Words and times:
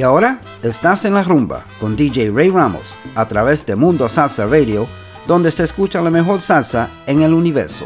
Y 0.00 0.02
ahora 0.02 0.40
estás 0.62 1.04
en 1.04 1.12
la 1.12 1.22
rumba 1.22 1.66
con 1.78 1.94
DJ 1.94 2.30
Ray 2.30 2.48
Ramos 2.48 2.94
a 3.14 3.28
través 3.28 3.66
de 3.66 3.76
Mundo 3.76 4.08
Salsa 4.08 4.46
Radio, 4.46 4.88
donde 5.26 5.50
se 5.50 5.64
escucha 5.64 6.00
la 6.00 6.08
mejor 6.08 6.40
salsa 6.40 6.88
en 7.06 7.20
el 7.20 7.34
universo. 7.34 7.84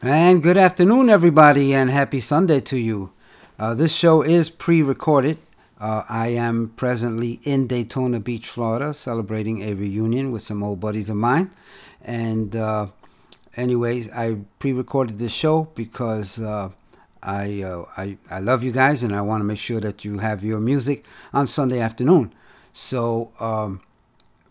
And 0.00 0.42
good 0.42 0.58
afternoon, 0.58 1.10
everybody, 1.10 1.72
and 1.74 1.92
happy 1.92 2.20
Sunday 2.20 2.60
to 2.62 2.76
you. 2.76 3.12
Uh, 3.62 3.74
this 3.74 3.94
show 3.94 4.22
is 4.22 4.50
pre 4.50 4.82
recorded. 4.82 5.38
Uh, 5.78 6.02
I 6.08 6.30
am 6.30 6.72
presently 6.74 7.38
in 7.44 7.68
Daytona 7.68 8.18
Beach, 8.18 8.48
Florida, 8.48 8.92
celebrating 8.92 9.62
a 9.62 9.74
reunion 9.74 10.32
with 10.32 10.42
some 10.42 10.64
old 10.64 10.80
buddies 10.80 11.08
of 11.08 11.14
mine. 11.14 11.48
And, 12.00 12.56
uh, 12.56 12.88
anyways, 13.56 14.10
I 14.10 14.38
pre 14.58 14.72
recorded 14.72 15.20
this 15.20 15.32
show 15.32 15.68
because. 15.76 16.40
Uh, 16.40 16.70
I, 17.24 17.62
uh, 17.62 17.84
I, 17.96 18.18
I 18.32 18.40
love 18.40 18.64
you 18.64 18.72
guys 18.72 19.04
and 19.04 19.14
I 19.14 19.20
want 19.20 19.42
to 19.42 19.44
make 19.44 19.58
sure 19.58 19.78
that 19.78 20.04
you 20.04 20.18
have 20.18 20.42
your 20.42 20.58
music 20.58 21.04
on 21.32 21.46
Sunday 21.46 21.78
afternoon. 21.78 22.34
So 22.72 23.30
um, 23.38 23.80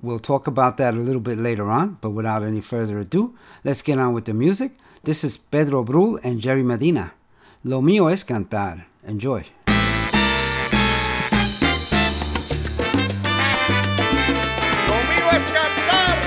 we'll 0.02 0.20
talk 0.20 0.48
about 0.48 0.78
that 0.78 0.94
a 0.94 0.98
little 0.98 1.20
bit 1.20 1.38
later 1.38 1.70
on, 1.70 1.98
but 2.00 2.12
without 2.12 2.44
any 2.44 2.62
further 2.62 2.98
ado, 2.98 3.36
let's 3.66 3.82
get 3.82 4.00
on 4.00 4.14
with 4.14 4.24
the 4.24 4.34
music. 4.34 4.72
This 5.04 5.26
is 5.26 5.36
Pedro 5.36 5.84
Brul 5.84 6.18
and 6.24 6.40
Jerry 6.40 6.64
Medina. 6.64 7.14
Lo 7.66 7.82
mío 7.82 8.10
es 8.10 8.24
cantar. 8.24 8.86
Enjoy. 9.04 9.44
Lo 14.88 14.96
mío 15.10 15.28
es 15.32 15.52
cantar. 15.52 16.20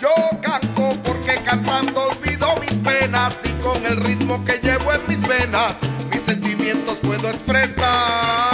Yo 0.00 0.14
canto 0.42 0.92
porque 1.02 1.34
cantando 1.44 2.08
olvido 2.08 2.54
mis 2.60 2.74
penas 2.74 3.38
y 3.44 3.52
con 3.62 3.84
el 3.86 3.96
ritmo 3.96 4.44
que 4.44 4.58
llevo 4.58 4.92
en 4.92 5.00
mis 5.08 5.26
venas 5.26 5.76
mis 6.12 6.22
sentimientos 6.22 6.98
puedo 6.98 7.28
expresar. 7.30 8.53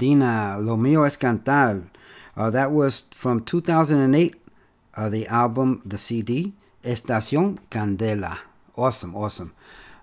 Medina, 0.00 0.56
Lo 0.58 0.78
Mio 0.78 1.02
Es 1.02 1.18
Cantar. 1.18 1.84
Uh, 2.34 2.48
that 2.48 2.72
was 2.72 3.04
from 3.10 3.40
2008, 3.40 4.34
uh, 4.94 5.10
the 5.10 5.26
album, 5.26 5.82
the 5.84 5.98
CD, 5.98 6.54
Estación 6.82 7.58
Candela. 7.70 8.38
Awesome, 8.78 9.14
awesome. 9.14 9.52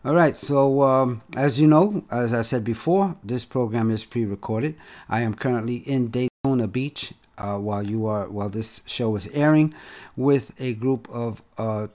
All 0.05 0.13
right, 0.13 0.37
so 0.37 0.83
um, 0.83 1.23
as 1.35 1.59
you 1.59 1.65
know, 1.65 2.03
as 2.11 2.31
I 2.31 2.43
said 2.43 2.63
before, 2.63 3.17
this 3.23 3.43
program 3.43 3.89
is 3.89 4.05
pre 4.05 4.23
recorded. 4.23 4.75
I 5.09 5.21
am 5.21 5.33
currently 5.33 5.77
in 5.77 6.09
Daytona 6.09 6.67
Beach 6.67 7.13
uh, 7.39 7.57
while 7.57 7.81
you 7.81 8.05
are 8.05 8.29
while 8.29 8.49
this 8.49 8.81
show 8.85 9.15
is 9.15 9.27
airing 9.29 9.73
with 10.15 10.53
a 10.61 10.75
group 10.75 11.09
of 11.09 11.41
uh, 11.57 11.87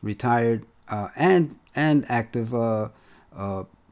retired 0.00 0.64
uh, 0.88 1.08
and 1.14 1.58
and 1.76 2.06
active 2.08 2.54
uh, 2.54 2.88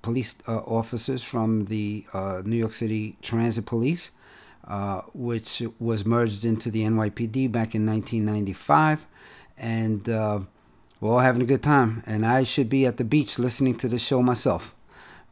police 0.02 0.36
uh, 0.46 0.58
officers 0.58 1.22
from 1.22 1.66
the 1.66 2.04
uh, 2.12 2.42
New 2.44 2.56
York 2.56 2.72
City 2.72 3.16
Transit 3.22 3.66
Police, 3.66 4.10
uh, 4.66 5.02
which 5.14 5.62
was 5.78 6.04
merged 6.04 6.44
into 6.44 6.70
the 6.70 6.82
NYPD 6.82 7.50
back 7.50 7.74
in 7.74 7.86
1995, 7.86 9.06
and 9.56 10.08
uh, 10.08 10.40
we're 11.00 11.12
all 11.12 11.18
having 11.20 11.42
a 11.42 11.46
good 11.46 11.62
time. 11.62 12.02
And 12.06 12.26
I 12.26 12.44
should 12.44 12.68
be 12.68 12.86
at 12.86 12.96
the 12.96 13.04
beach 13.04 13.38
listening 13.38 13.76
to 13.78 13.88
the 13.88 13.98
show 13.98 14.22
myself. 14.22 14.74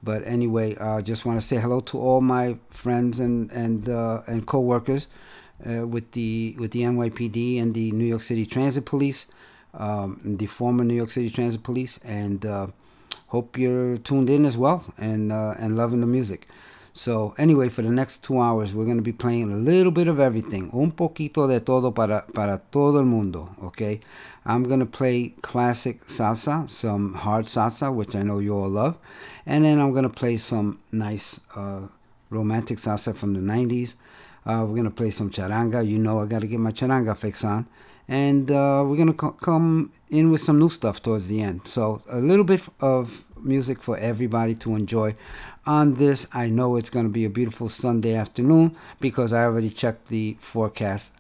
But 0.02 0.26
anyway, 0.26 0.76
I 0.76 1.00
just 1.00 1.24
want 1.26 1.40
to 1.40 1.46
say 1.46 1.56
hello 1.56 1.80
to 1.80 1.98
all 1.98 2.20
my 2.20 2.58
friends 2.70 3.19
and 3.19 3.50
and 3.50 3.88
uh, 3.88 4.22
and 4.26 4.46
coworkers 4.46 5.08
uh, 5.69 5.86
with 5.86 6.12
the 6.12 6.54
with 6.58 6.72
the 6.72 6.82
NYPD 6.82 7.60
and 7.60 7.74
the 7.74 7.90
New 7.92 8.04
York 8.04 8.22
City 8.22 8.46
Transit 8.46 8.84
Police, 8.84 9.26
um, 9.74 10.20
the 10.22 10.46
former 10.46 10.84
New 10.84 10.94
York 10.94 11.10
City 11.10 11.30
Transit 11.30 11.62
Police, 11.62 11.98
and 12.04 12.44
uh, 12.44 12.69
hope 13.28 13.58
you're 13.58 13.98
tuned 13.98 14.30
in 14.30 14.44
as 14.44 14.56
well 14.56 14.84
and 14.98 15.32
uh, 15.32 15.54
and 15.58 15.76
loving 15.76 16.00
the 16.00 16.06
music. 16.06 16.46
So 16.92 17.34
anyway, 17.36 17.68
for 17.68 17.82
the 17.82 17.90
next 17.90 18.24
two 18.24 18.40
hours, 18.40 18.74
we're 18.74 18.86
going 18.86 18.96
to 18.96 19.02
be 19.02 19.12
playing 19.12 19.52
a 19.52 19.56
little 19.56 19.92
bit 19.92 20.08
of 20.08 20.18
everything, 20.18 20.70
un 20.72 20.92
poquito 20.92 21.46
de 21.46 21.60
todo 21.60 21.90
para 21.90 22.24
para 22.32 22.62
todo 22.70 22.98
el 22.98 23.04
mundo. 23.04 23.54
Okay, 23.62 24.00
I'm 24.46 24.62
going 24.62 24.80
to 24.80 24.86
play 24.86 25.34
classic 25.42 26.06
salsa, 26.06 26.68
some 26.70 27.12
hard 27.14 27.46
salsa, 27.46 27.94
which 27.94 28.16
I 28.16 28.22
know 28.22 28.38
you 28.38 28.54
all 28.54 28.68
love, 28.68 28.96
and 29.44 29.64
then 29.64 29.78
I'm 29.78 29.92
going 29.92 30.04
to 30.04 30.08
play 30.08 30.38
some 30.38 30.80
nice 30.90 31.38
uh, 31.54 31.88
romantic 32.30 32.78
salsa 32.78 33.14
from 33.14 33.34
the 33.34 33.40
90s. 33.40 33.96
Uh, 34.46 34.64
we're 34.64 34.76
gonna 34.76 34.90
play 34.90 35.10
some 35.10 35.28
charanga. 35.28 35.86
You 35.86 35.98
know, 35.98 36.20
I 36.20 36.26
gotta 36.26 36.46
get 36.46 36.60
my 36.60 36.70
charanga 36.70 37.16
fix 37.16 37.44
on, 37.44 37.66
and 38.08 38.50
uh, 38.50 38.85
we're 38.87 38.97
gonna 38.97 39.12
co- 39.12 39.32
come 39.32 39.93
in 40.11 40.31
with 40.31 40.41
some 40.41 40.58
new 40.58 40.69
stuff 40.69 41.03
towards 41.03 41.29
the 41.29 41.41
end. 41.43 41.62
So 41.67 42.00
a 42.08 42.19
little 42.19 42.44
bit 42.44 42.62
of 42.81 43.25
music 43.43 43.82
for 43.82 43.97
everybody 43.99 44.55
to 44.55 44.75
enjoy 44.75 45.14
on 45.67 45.94
this. 45.94 46.26
I 46.32 46.49
know 46.49 46.76
it's 46.76 46.91
gonna 46.91 47.08
be 47.08 47.25
a 47.25 47.31
beautiful 47.31 47.69
Sunday 47.69 48.14
afternoon 48.14 48.76
because 49.00 49.32
I 49.32 49.44
already 49.44 49.70
checked 49.70 50.08
the 50.08 50.37
forecast 50.41 51.12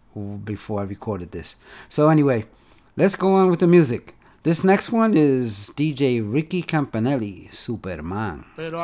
before 0.44 0.80
I 0.80 0.84
recorded 0.84 1.32
this. 1.32 1.56
So 1.88 2.08
anyway, 2.08 2.46
let's 2.96 3.16
go 3.16 3.34
on 3.34 3.50
with 3.50 3.60
the 3.60 3.66
music. 3.66 4.14
This 4.42 4.62
next 4.62 4.92
one 4.92 5.14
is 5.14 5.72
DJ 5.74 6.22
Ricky 6.22 6.62
Campanelli, 6.62 7.52
Superman. 7.52 8.44
Pero 8.54 8.78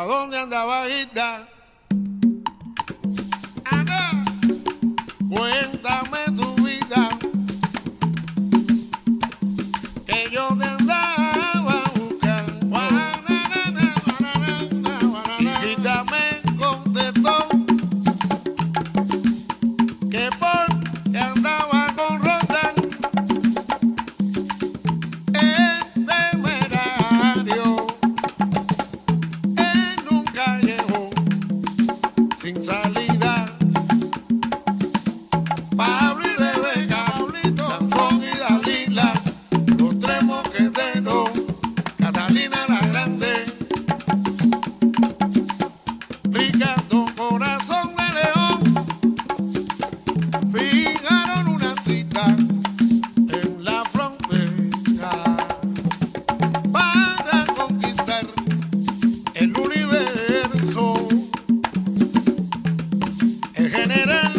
general 63.73 64.32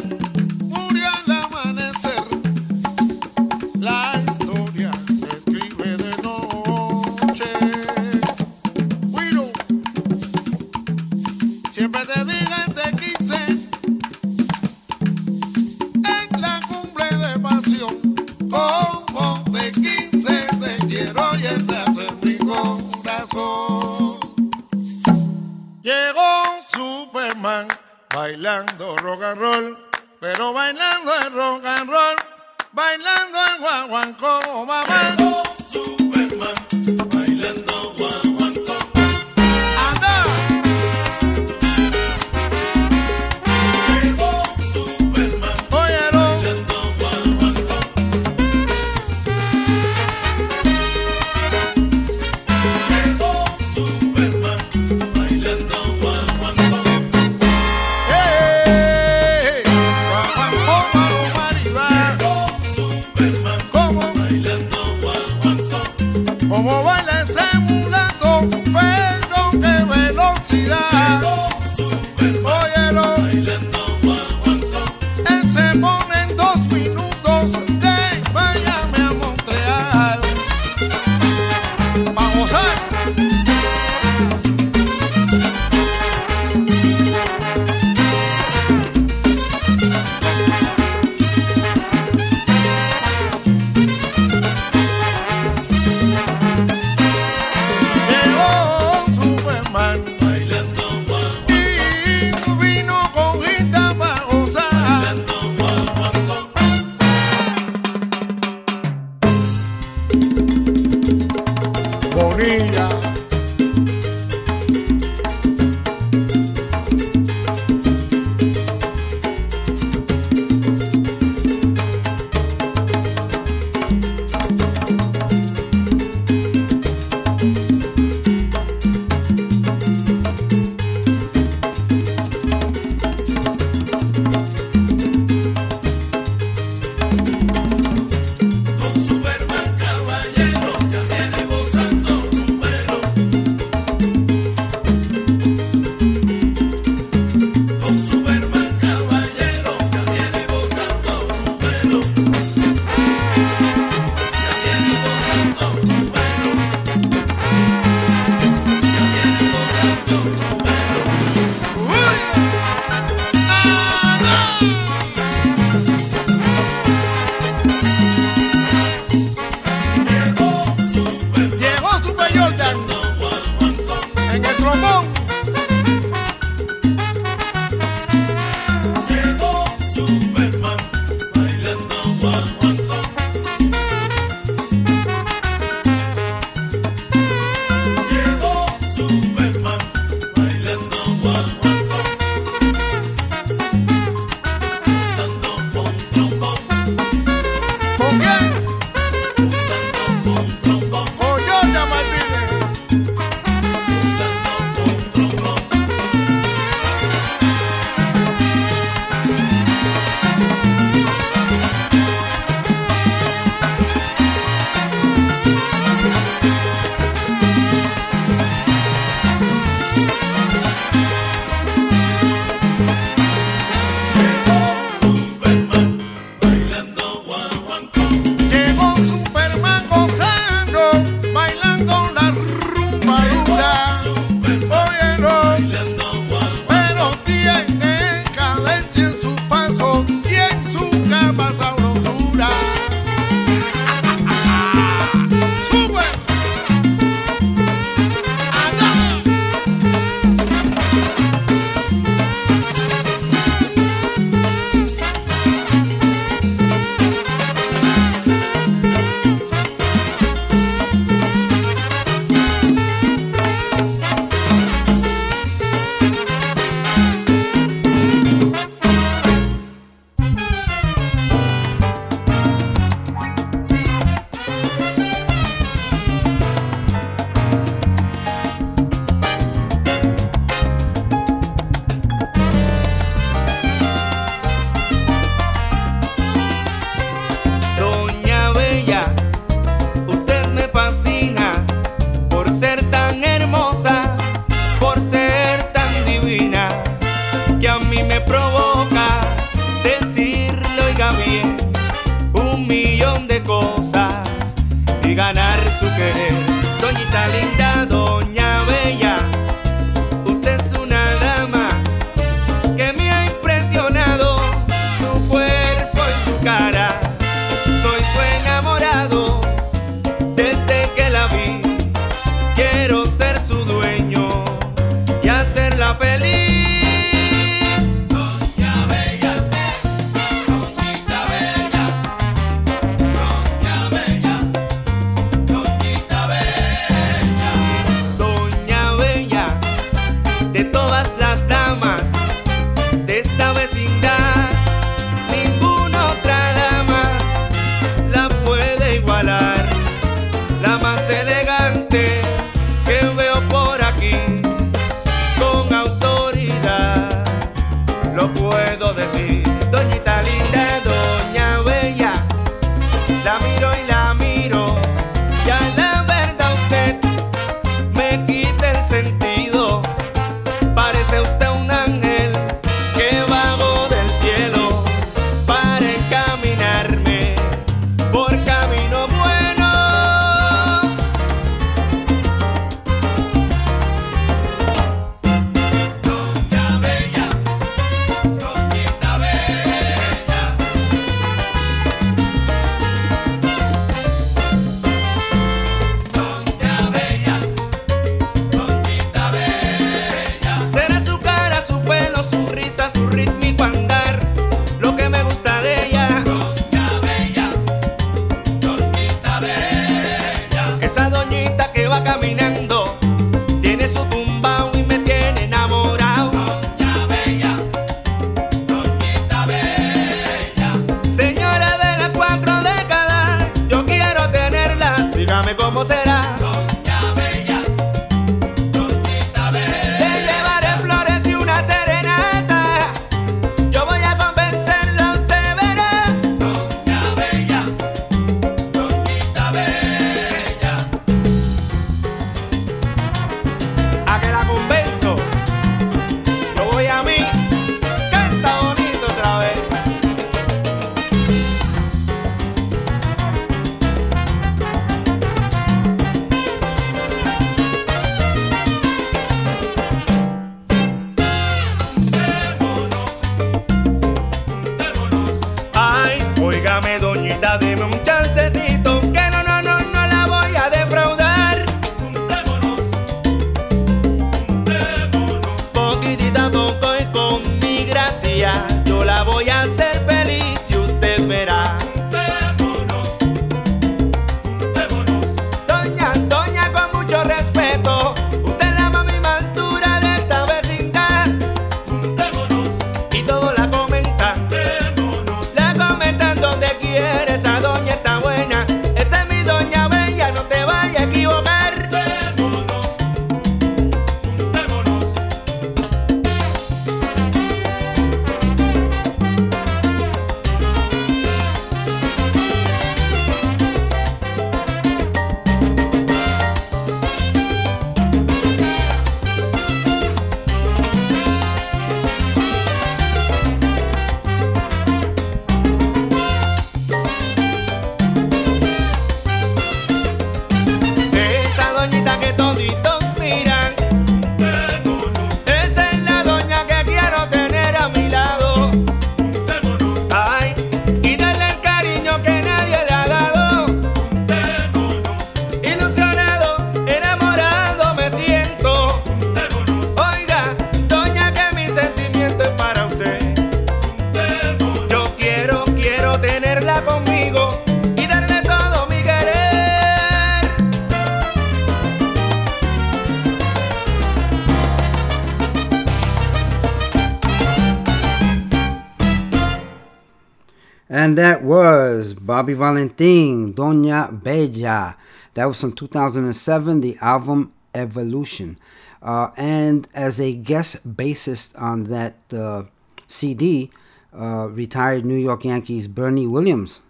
Happy 572.53 572.59
Valentin, 572.59 573.51
Doña 573.55 574.11
Bella. 574.11 574.96
That 575.33 575.46
was 575.46 575.59
from 575.59 575.74
2007, 575.74 576.81
the 576.81 576.98
album 577.01 577.51
Evolution. 577.74 578.59
Uh, 579.01 579.31
and 579.37 579.89
as 579.96 580.22
a 580.22 580.33
guest 580.35 580.87
bassist 580.87 581.59
on 581.59 581.85
that 581.85 582.16
uh, 582.31 582.66
CD, 583.07 583.72
uh, 584.16 584.50
retired 584.51 585.03
New 585.03 585.18
York 585.18 585.46
Yankees 585.46 585.87
Bernie 585.87 586.27
Williams 586.27 586.81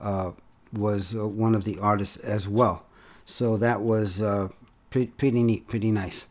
uh, 0.00 0.30
was 0.72 1.14
uh, 1.14 1.28
one 1.28 1.54
of 1.54 1.64
the 1.64 1.78
artists 1.78 2.16
as 2.16 2.48
well. 2.48 2.86
So 3.26 3.58
that 3.58 3.82
was 3.82 4.22
uh, 4.22 4.48
pre 4.88 5.08
pretty 5.08 5.42
neat, 5.42 5.68
pretty 5.68 5.92
nice. 5.92 6.28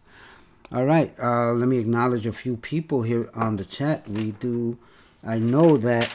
All 0.71 0.85
right, 0.85 1.13
let 1.19 1.67
me 1.67 1.77
acknowledge 1.77 2.25
a 2.25 2.33
few 2.33 2.57
people 2.57 3.03
here 3.03 3.29
on 3.35 3.57
the 3.57 3.65
chat. 3.65 4.09
We 4.09 4.31
do, 4.31 4.79
I 5.23 5.37
know 5.37 5.77
that. 5.77 6.09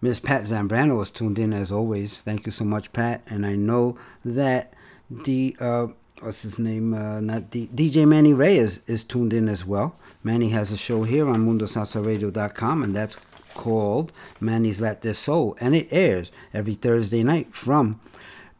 Miss 0.00 0.20
Pat 0.20 0.42
Zambrano 0.42 1.02
is 1.02 1.10
tuned 1.10 1.38
in 1.38 1.52
as 1.52 1.72
always. 1.72 2.20
Thank 2.20 2.46
you 2.46 2.52
so 2.52 2.64
much, 2.64 2.92
Pat. 2.92 3.22
And 3.28 3.46
I 3.46 3.56
know 3.56 3.96
that 4.24 4.74
the 5.10 5.56
uh, 5.60 5.86
what's 6.20 6.42
his 6.42 6.58
name? 6.58 6.92
Uh, 6.94 7.20
not 7.20 7.50
D- 7.50 7.70
DJ 7.74 8.06
Manny 8.06 8.34
Reyes 8.34 8.80
is 8.86 9.04
tuned 9.04 9.32
in 9.32 9.48
as 9.48 9.64
well. 9.64 9.96
Manny 10.22 10.50
has 10.50 10.70
a 10.72 10.76
show 10.76 11.04
here 11.04 11.28
on 11.28 11.46
MundoSalsaRadio.com, 11.46 12.82
and 12.82 12.94
that's 12.94 13.16
called 13.54 14.12
Manny's 14.38 14.80
Let 14.80 15.02
This 15.02 15.18
Soul, 15.18 15.56
and 15.60 15.74
it 15.74 15.88
airs 15.90 16.30
every 16.52 16.74
Thursday 16.74 17.22
night 17.22 17.54
from 17.54 18.00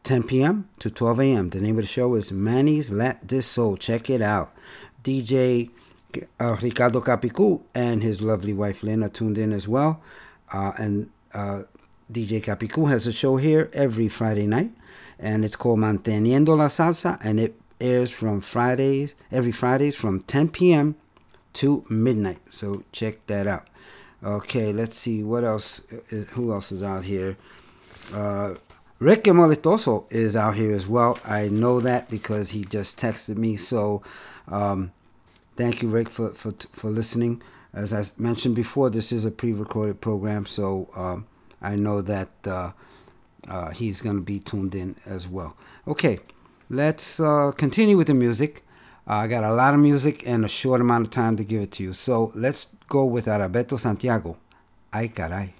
10 0.03 0.23
p.m. 0.23 0.67
to 0.79 0.89
12 0.89 1.19
a.m. 1.19 1.49
The 1.49 1.61
name 1.61 1.77
of 1.77 1.83
the 1.83 1.87
show 1.87 2.15
is 2.15 2.31
Manny's 2.31 2.91
Let 2.91 3.27
This 3.27 3.45
Soul. 3.45 3.77
Check 3.77 4.09
it 4.09 4.21
out. 4.21 4.55
DJ 5.03 5.69
uh, 6.39 6.57
Ricardo 6.61 7.01
Capicu 7.01 7.61
and 7.75 8.01
his 8.01 8.21
lovely 8.21 8.53
wife 8.53 8.83
Lena 8.83 9.09
tuned 9.09 9.37
in 9.37 9.51
as 9.53 9.67
well. 9.67 10.01
Uh, 10.51 10.71
and 10.77 11.09
uh, 11.37 11.63
DJ 12.11 12.41
Capicu 12.41 12.89
has 12.89 13.05
a 13.05 13.13
show 13.13 13.37
here 13.37 13.69
every 13.73 14.07
Friday 14.07 14.47
night, 14.47 14.71
and 15.19 15.45
it's 15.45 15.55
called 15.55 15.79
Manteniendo 15.79 16.57
la 16.57 16.67
Salsa, 16.67 17.19
and 17.23 17.39
it 17.39 17.53
airs 17.79 18.09
from 18.09 18.41
Fridays, 18.41 19.13
every 19.31 19.51
Fridays 19.51 19.95
from 19.95 20.21
10 20.21 20.49
p.m. 20.49 20.95
to 21.53 21.85
midnight. 21.89 22.39
So 22.49 22.83
check 22.91 23.25
that 23.27 23.45
out. 23.45 23.67
Okay, 24.23 24.73
let's 24.73 24.97
see 24.97 25.23
what 25.23 25.43
else. 25.43 25.81
Is, 26.09 26.25
who 26.29 26.51
else 26.51 26.71
is 26.71 26.81
out 26.81 27.03
here? 27.03 27.37
Uh, 28.11 28.55
Rick 28.99 29.25
Molestoso 29.25 30.11
is 30.11 30.35
out 30.35 30.55
here 30.55 30.73
as 30.73 30.87
well. 30.87 31.19
I 31.23 31.49
know 31.49 31.79
that 31.81 32.09
because 32.09 32.49
he 32.49 32.65
just 32.65 32.97
texted 32.97 33.37
me. 33.37 33.57
So, 33.57 34.01
um, 34.47 34.91
thank 35.55 35.83
you, 35.83 35.89
Rick, 35.89 36.09
for, 36.09 36.29
for 36.29 36.55
for 36.71 36.89
listening. 36.89 37.43
As 37.77 37.93
I 37.93 38.03
mentioned 38.17 38.55
before, 38.55 38.89
this 38.89 39.11
is 39.11 39.23
a 39.23 39.29
pre-recorded 39.29 40.01
program, 40.01 40.47
so 40.47 40.89
um, 40.95 41.27
I 41.61 41.75
know 41.75 42.01
that 42.01 42.29
uh, 42.47 42.71
uh, 43.47 43.69
he's 43.69 44.01
going 44.01 44.15
to 44.15 44.21
be 44.23 44.39
tuned 44.39 44.73
in 44.73 44.95
as 45.05 45.27
well. 45.27 45.55
Okay, 45.87 46.19
let's 46.71 47.19
uh, 47.19 47.51
continue 47.55 47.95
with 47.95 48.07
the 48.07 48.15
music. 48.15 48.65
I 49.05 49.27
got 49.27 49.43
a 49.43 49.53
lot 49.53 49.75
of 49.75 49.79
music 49.79 50.27
and 50.27 50.43
a 50.43 50.47
short 50.47 50.81
amount 50.81 51.05
of 51.05 51.11
time 51.11 51.37
to 51.37 51.43
give 51.43 51.61
it 51.61 51.71
to 51.73 51.83
you. 51.83 51.93
So 51.93 52.31
let's 52.33 52.65
go 52.89 53.05
with 53.05 53.27
Arabeto 53.27 53.77
Santiago. 53.77 54.37
Ay, 54.91 55.09
caray. 55.09 55.53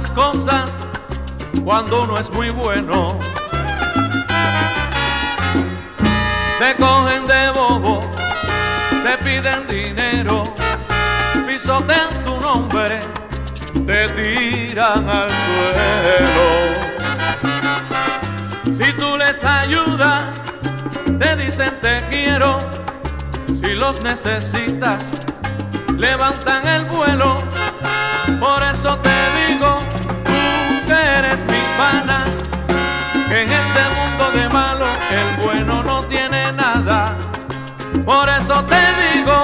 Las 0.00 0.10
cosas 0.12 0.70
cuando 1.62 2.02
uno 2.02 2.18
es 2.18 2.30
muy 2.30 2.50
bueno. 2.50 3.18
Te 6.58 6.74
cogen 6.76 7.26
de 7.26 7.50
bobo, 7.50 8.00
te 9.04 9.18
piden 9.24 9.66
dinero, 9.68 10.44
pisotean 11.46 12.24
tu 12.24 12.40
nombre, 12.40 13.00
te 13.86 14.08
tiran 14.08 15.08
al 15.08 15.28
suelo. 15.44 16.48
Si 18.76 18.92
tú 18.94 19.16
les 19.18 19.44
ayudas, 19.44 20.24
te 21.18 21.36
dicen 21.36 21.78
te 21.82 22.02
quiero, 22.08 22.58
si 23.54 23.74
los 23.74 24.02
necesitas, 24.02 25.04
levantan 25.98 26.66
el 26.66 26.84
vuelo. 26.86 27.38
Por 28.38 28.62
eso 28.62 28.96
te 28.98 29.29
eres 31.20 31.40
mi 31.40 31.60
pana, 31.76 32.24
en 33.30 33.52
este 33.52 33.82
mundo 33.96 34.30
de 34.32 34.48
malo 34.48 34.86
el 35.10 35.44
bueno 35.44 35.82
no 35.82 36.02
tiene 36.04 36.50
nada. 36.52 37.14
Por 38.06 38.26
eso 38.28 38.64
te 38.64 38.80
digo, 39.02 39.36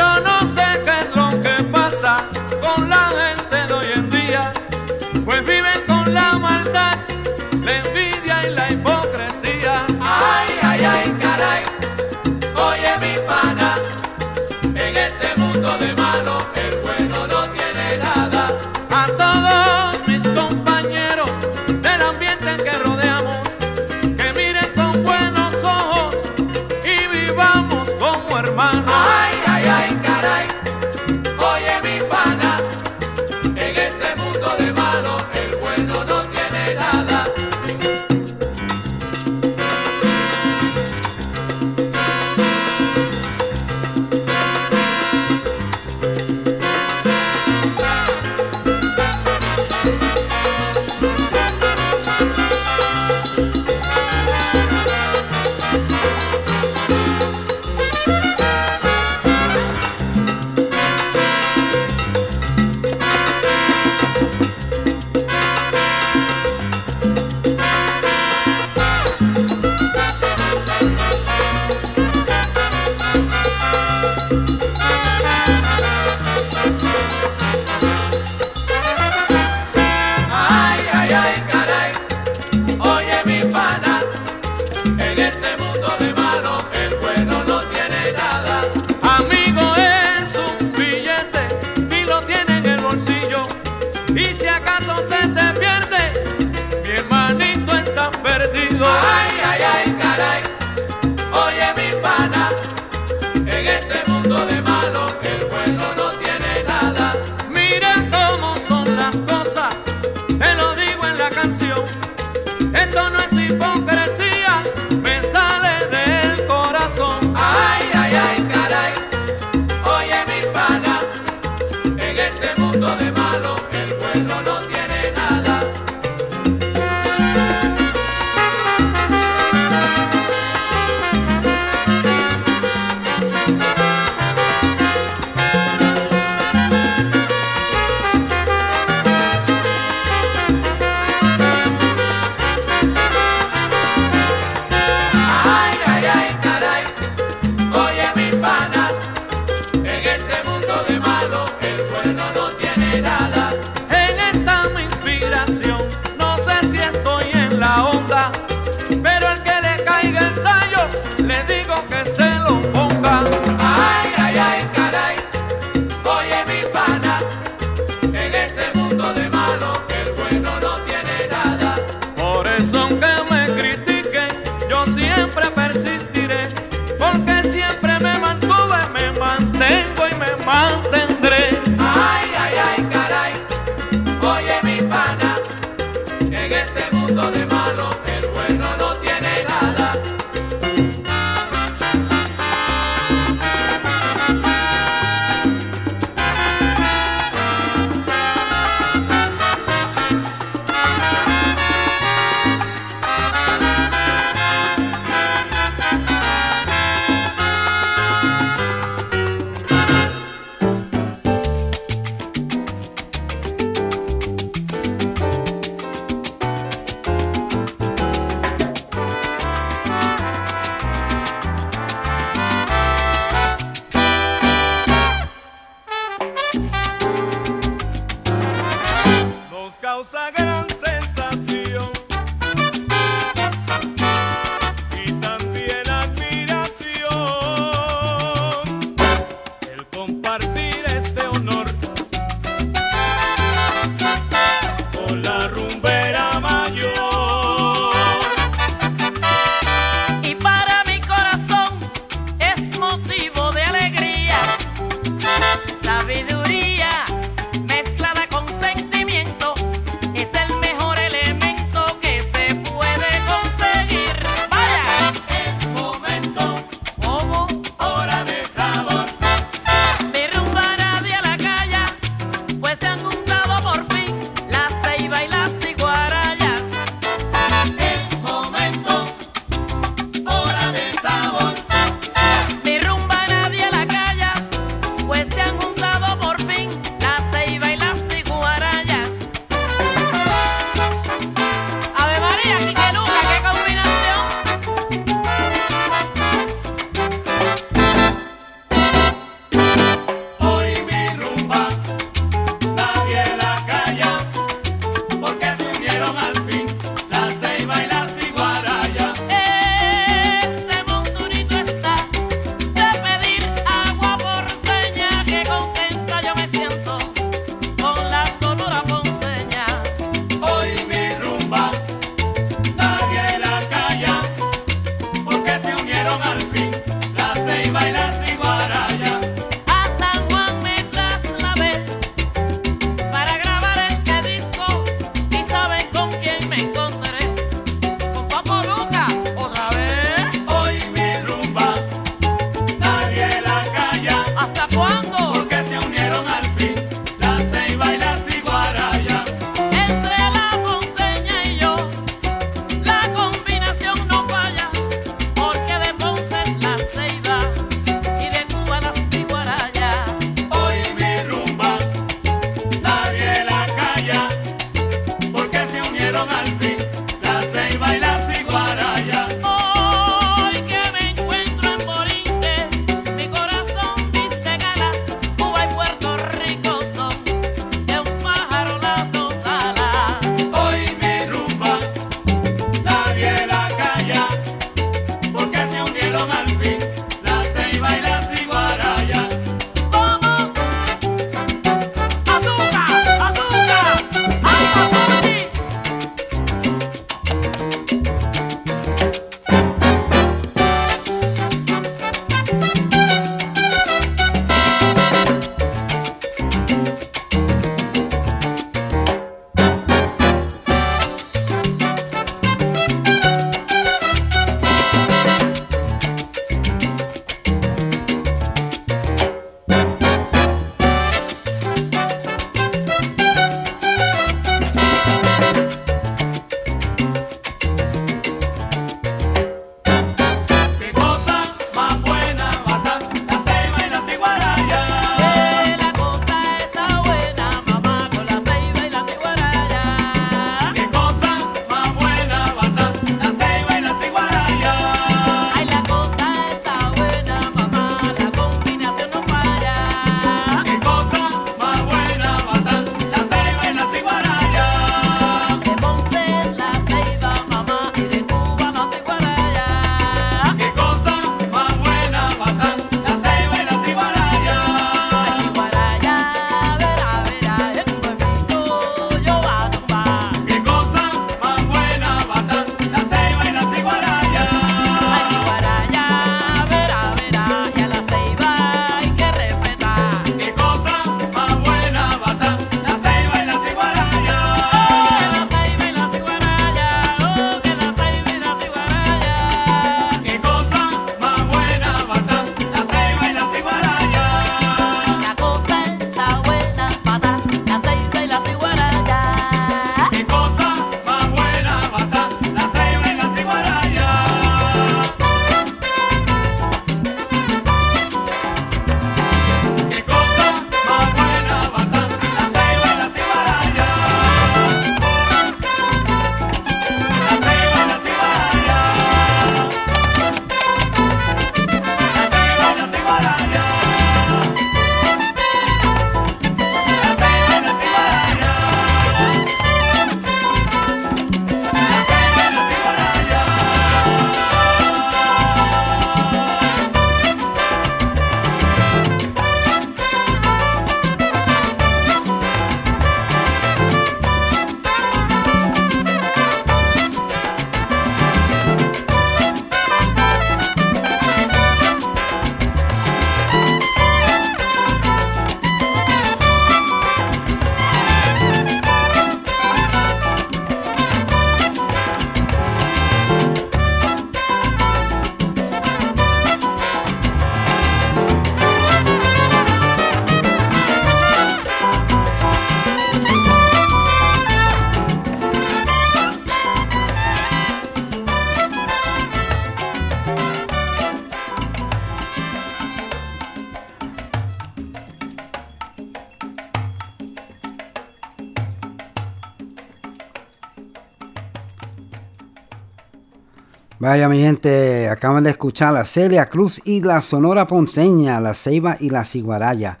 Vaya 594.02 594.28
mi 594.28 594.40
gente, 594.40 595.08
acaban 595.08 595.44
de 595.44 595.50
escuchar 595.50 595.94
a 595.94 596.04
Celia 596.04 596.48
Cruz 596.48 596.82
y 596.84 597.02
la 597.02 597.20
Sonora 597.20 597.68
Ponceña, 597.68 598.40
La 598.40 598.52
Ceiba 598.52 598.96
y 598.98 599.10
la 599.10 599.24
Ciguaraya. 599.24 600.00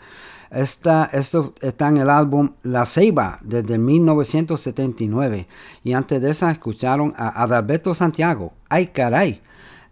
Esta, 0.50 1.08
esto 1.12 1.54
está 1.60 1.86
en 1.86 1.98
el 1.98 2.10
álbum 2.10 2.54
La 2.64 2.84
Ceiba 2.84 3.38
desde 3.42 3.78
1979 3.78 5.46
y 5.84 5.92
antes 5.92 6.20
de 6.20 6.32
esa 6.32 6.50
escucharon 6.50 7.14
a 7.16 7.44
Adalberto 7.44 7.94
Santiago, 7.94 8.54
Ay 8.68 8.88
Caray, 8.88 9.40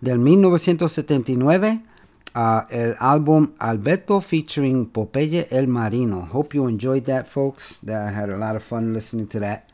del 0.01 0.19
1979 0.19 1.85
uh, 2.35 2.63
el 2.69 2.97
álbum 2.99 3.53
Alberto 3.61 4.21
featuring 4.21 4.87
Popeye 4.87 5.47
El 5.53 5.69
Marino. 5.69 6.29
Hope 6.33 6.57
you 6.57 6.67
enjoyed 6.67 7.05
that 7.05 7.27
folks. 7.27 7.79
That 7.85 8.09
I 8.09 8.13
had 8.13 8.29
a 8.29 8.37
lot 8.37 8.57
of 8.57 8.65
fun 8.65 8.93
listening 8.93 9.29
to 9.29 9.39
that. 9.39 9.70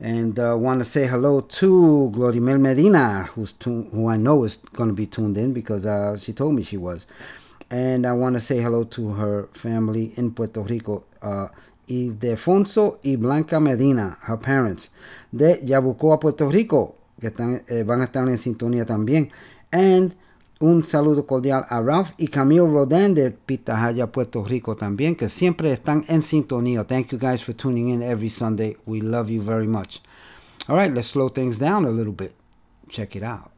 And 0.00 0.38
uh, 0.38 0.56
want 0.56 0.78
to 0.78 0.84
say 0.84 1.08
hello 1.08 1.40
to 1.40 2.12
Glorimel 2.14 2.60
Medina, 2.60 3.30
who's 3.34 3.54
who 3.64 4.08
I 4.08 4.16
know 4.16 4.44
is 4.44 4.56
going 4.56 4.90
to 4.90 4.94
be 4.94 5.06
tuned 5.06 5.36
in 5.36 5.52
because 5.52 5.86
uh, 5.86 6.16
she 6.16 6.32
told 6.32 6.54
me 6.54 6.62
she 6.62 6.76
was. 6.76 7.06
And 7.68 8.06
I 8.06 8.12
want 8.12 8.34
to 8.36 8.40
say 8.40 8.60
hello 8.60 8.84
to 8.84 9.08
her 9.14 9.48
family 9.52 10.12
in 10.16 10.30
Puerto 10.30 10.62
Rico, 10.62 11.04
uh, 11.20 11.48
Ildefonso 11.88 13.00
y 13.04 13.16
Blanca 13.16 13.58
Medina, 13.58 14.18
her 14.22 14.36
parents, 14.36 14.90
de 15.32 15.56
Yabucoa, 15.64 16.20
Puerto 16.20 16.48
Rico, 16.48 16.94
que 17.20 17.30
están, 17.30 17.62
eh, 17.68 17.82
van 17.82 18.00
a 18.00 18.04
estar 18.04 18.28
en 18.28 18.38
sintonía 18.38 18.86
también. 18.86 19.30
And 19.72 20.14
un 20.60 20.84
saludo 20.84 21.26
cordial 21.26 21.66
a 21.68 21.80
Ralph 21.80 22.12
y 22.18 22.28
Camille 22.28 22.66
Rodin 22.66 23.14
de 23.14 23.30
Pitahaya, 23.30 24.10
Puerto 24.10 24.44
Rico 24.44 24.76
también, 24.76 25.14
que 25.14 25.28
siempre 25.28 25.72
están 25.72 26.04
en 26.08 26.22
sintonía. 26.22 26.84
Thank 26.84 27.08
you 27.12 27.18
guys 27.18 27.42
for 27.42 27.54
tuning 27.54 27.88
in 27.90 28.02
every 28.02 28.28
Sunday. 28.28 28.76
We 28.86 29.00
love 29.00 29.30
you 29.30 29.40
very 29.40 29.66
much. 29.66 30.02
All 30.68 30.76
right, 30.76 30.92
let's 30.92 31.08
slow 31.08 31.28
things 31.28 31.58
down 31.58 31.84
a 31.84 31.90
little 31.90 32.12
bit. 32.12 32.34
Check 32.88 33.16
it 33.16 33.22
out. 33.22 33.57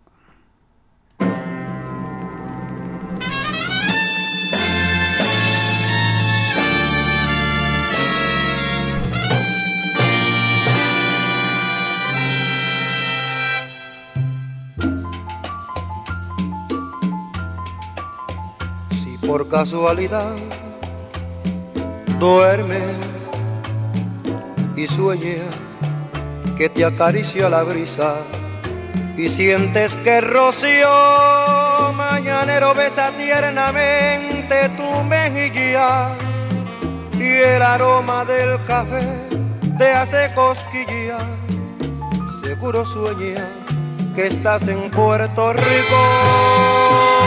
Por 19.30 19.48
casualidad. 19.48 20.34
Duermes 22.18 22.96
y 24.74 24.88
sueñas 24.88 25.54
que 26.58 26.68
te 26.68 26.84
acaricia 26.84 27.48
la 27.48 27.62
brisa 27.62 28.16
y 29.16 29.28
sientes 29.28 29.94
que 29.94 30.20
rocío 30.20 30.90
mañanero 31.94 32.74
besa 32.74 33.12
tiernamente 33.16 34.68
tu 34.76 35.04
mejilla 35.04 36.08
y 37.12 37.28
el 37.52 37.62
aroma 37.62 38.24
del 38.24 38.58
café 38.64 39.06
te 39.78 39.92
hace 39.92 40.28
cosquillas, 40.34 41.22
seguro 42.42 42.84
sueñas 42.84 43.46
que 44.16 44.26
estás 44.26 44.66
en 44.66 44.90
Puerto 44.90 45.52
Rico 45.52 47.19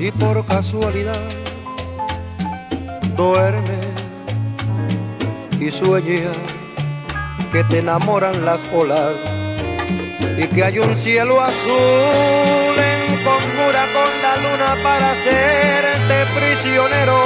si 0.00 0.10
por 0.12 0.46
casualidad 0.46 1.20
duermes 3.18 3.86
y 5.60 5.70
sueñas 5.70 6.38
que 7.52 7.62
te 7.64 7.80
enamoran 7.80 8.46
las 8.46 8.60
olas 8.72 9.12
y 10.38 10.46
que 10.46 10.64
hay 10.64 10.78
un 10.78 10.96
cielo 10.96 11.38
azul 11.42 12.76
en 12.92 13.14
conjura 13.28 13.82
con 13.92 14.10
la 14.24 14.36
luna 14.44 14.82
para 14.82 15.10
hacerte 15.10 16.16
prisionero. 16.34 17.20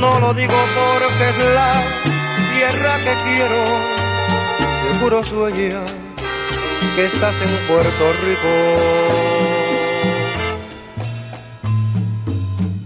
No 0.00 0.18
lo 0.18 0.34
digo 0.34 0.58
porque 0.74 1.28
es 1.30 1.38
la 1.54 1.80
tierra 2.56 2.98
que 3.04 3.14
quiero, 3.28 3.62
seguro 4.90 5.22
sueñas 5.22 5.92
que 6.96 7.04
estás 7.06 7.40
en 7.40 7.50
Puerto 7.68 8.04
Rico. 8.26 9.61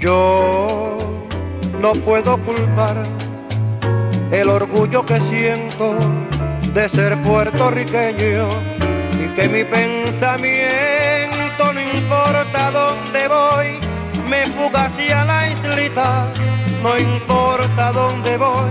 Yo 0.06 0.98
no 1.80 1.92
puedo 1.94 2.38
culpar 2.44 2.96
el 4.30 4.48
orgullo 4.48 5.04
que 5.04 5.20
siento 5.20 5.96
de 6.72 6.88
ser 6.88 7.20
puertorriqueño 7.24 8.46
y 9.20 9.28
que 9.34 9.48
mi 9.48 9.64
pensamiento 9.64 10.52
no 11.72 11.80
importa 11.80 12.70
dónde 12.70 13.26
voy, 13.26 13.66
me 14.30 14.46
fuga 14.46 14.84
hacia 14.84 15.24
la 15.24 15.50
islita, 15.50 16.28
no 16.84 16.96
importa 16.96 17.90
dónde 17.90 18.36
voy, 18.38 18.70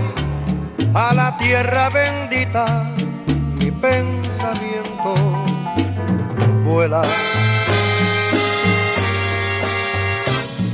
a 0.94 1.12
la 1.12 1.36
tierra 1.36 1.90
bendita, 1.90 2.94
mi 3.58 3.70
pensamiento 3.70 5.14
vuela. 6.64 7.02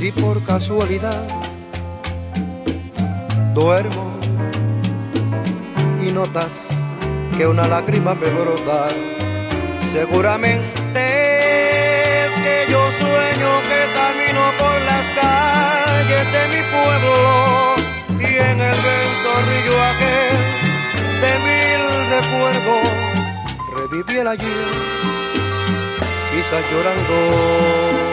Si 0.03 0.11
por 0.11 0.43
casualidad 0.43 1.23
duermo 3.53 4.19
y 6.05 6.11
notas 6.11 6.67
que 7.37 7.47
una 7.47 7.65
lágrima 7.69 8.13
me 8.13 8.29
brota, 8.31 8.89
seguramente 9.93 10.73
es 12.25 12.31
que 12.43 12.69
yo 12.69 12.81
sueño 12.99 13.51
que 13.69 13.79
camino 13.95 14.43
por 14.59 14.77
las 14.91 15.05
calles 15.15 16.25
de 16.35 16.43
mi 16.51 16.61
pueblo 16.73 17.15
y 18.19 18.31
en 18.51 18.59
el 18.59 18.77
ventorrillo 18.89 19.75
aquel 19.91 20.35
de 21.23 21.31
mil 21.47 21.81
recuerdos 22.11 22.83
reviví 23.77 24.19
el 24.19 24.27
ayer, 24.27 24.67
quizás 26.29 26.63
llorando. 26.73 28.12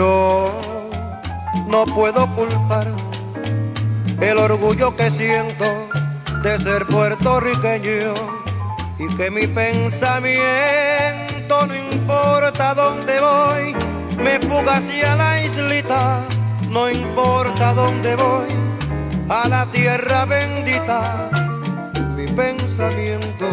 Yo 0.00 0.50
no 1.66 1.84
puedo 1.84 2.26
culpar 2.34 2.86
el 4.18 4.38
orgullo 4.38 4.96
que 4.96 5.10
siento 5.10 5.66
de 6.42 6.58
ser 6.58 6.86
puertorriqueño 6.86 8.14
y 8.98 9.14
que 9.14 9.30
mi 9.30 9.46
pensamiento 9.46 10.46
no 11.66 11.76
importa 11.76 12.72
dónde 12.72 13.20
voy, 13.20 13.76
me 14.16 14.40
fuga 14.40 14.78
hacia 14.78 15.16
la 15.16 15.42
islita, 15.42 16.22
no 16.70 16.88
importa 16.88 17.74
dónde 17.74 18.16
voy, 18.16 18.48
a 19.28 19.48
la 19.50 19.66
tierra 19.66 20.24
bendita, 20.24 21.28
mi 22.16 22.26
pensamiento 22.26 23.50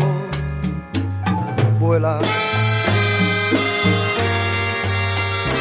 vuela. 1.77 2.21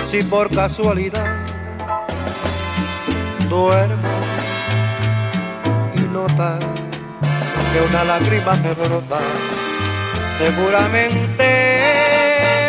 Si 0.07 0.23
por 0.23 0.49
casualidad 0.49 1.37
duermo 3.49 3.97
y 5.95 6.01
notas 6.01 6.61
que 7.73 7.81
una 7.89 8.05
lágrima 8.05 8.55
me 8.55 8.73
brota, 8.75 9.19
seguramente 10.39 11.45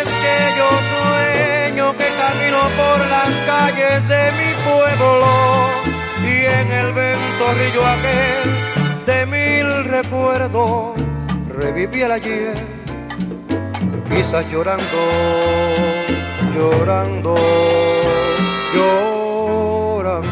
es 0.00 0.04
que 0.04 0.36
yo 0.58 0.68
sueño 0.92 1.92
que 1.92 2.08
camino 2.18 2.60
por 2.76 2.98
las 3.06 3.32
calles 3.46 4.08
de 4.08 4.32
mi 4.38 4.50
pueblo 4.68 5.68
y 6.24 6.44
en 6.44 6.72
el 6.72 6.92
ventorrillo 6.92 7.86
aquel 7.86 9.06
de 9.06 9.26
mil 9.26 9.84
recuerdos 9.84 10.96
reviví 11.56 12.02
el 12.02 12.12
ayer, 12.12 12.54
quizás 14.08 14.44
llorando 14.50 16.07
llorando, 16.54 17.36
llorando. 18.74 20.28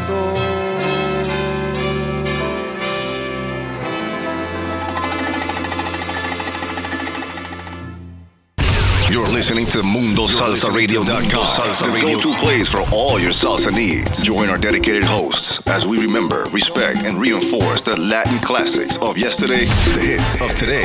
You're 9.09 9.29
listening 9.29 9.65
to 9.67 9.83
Mundo 9.83 10.07
listening 10.23 10.63
to 10.63 10.67
MundoSalsaRadio.com, 10.67 11.93
the 11.93 12.01
go-to 12.01 12.35
place 12.37 12.67
for 12.67 12.81
all 12.91 13.19
your 13.19 13.31
salsa 13.31 13.73
needs. 13.73 14.21
Join 14.21 14.49
our 14.49 14.57
dedicated 14.57 15.03
hosts 15.03 15.65
as 15.67 15.85
we 15.85 15.99
remember, 15.99 16.45
respect, 16.51 17.05
and 17.05 17.17
reinforce 17.17 17.81
the 17.81 17.99
Latin 17.99 18.39
classics 18.39 18.97
of 18.97 19.17
yesterday, 19.17 19.65
the 19.93 20.01
hits 20.01 20.33
of 20.35 20.55
today, 20.55 20.83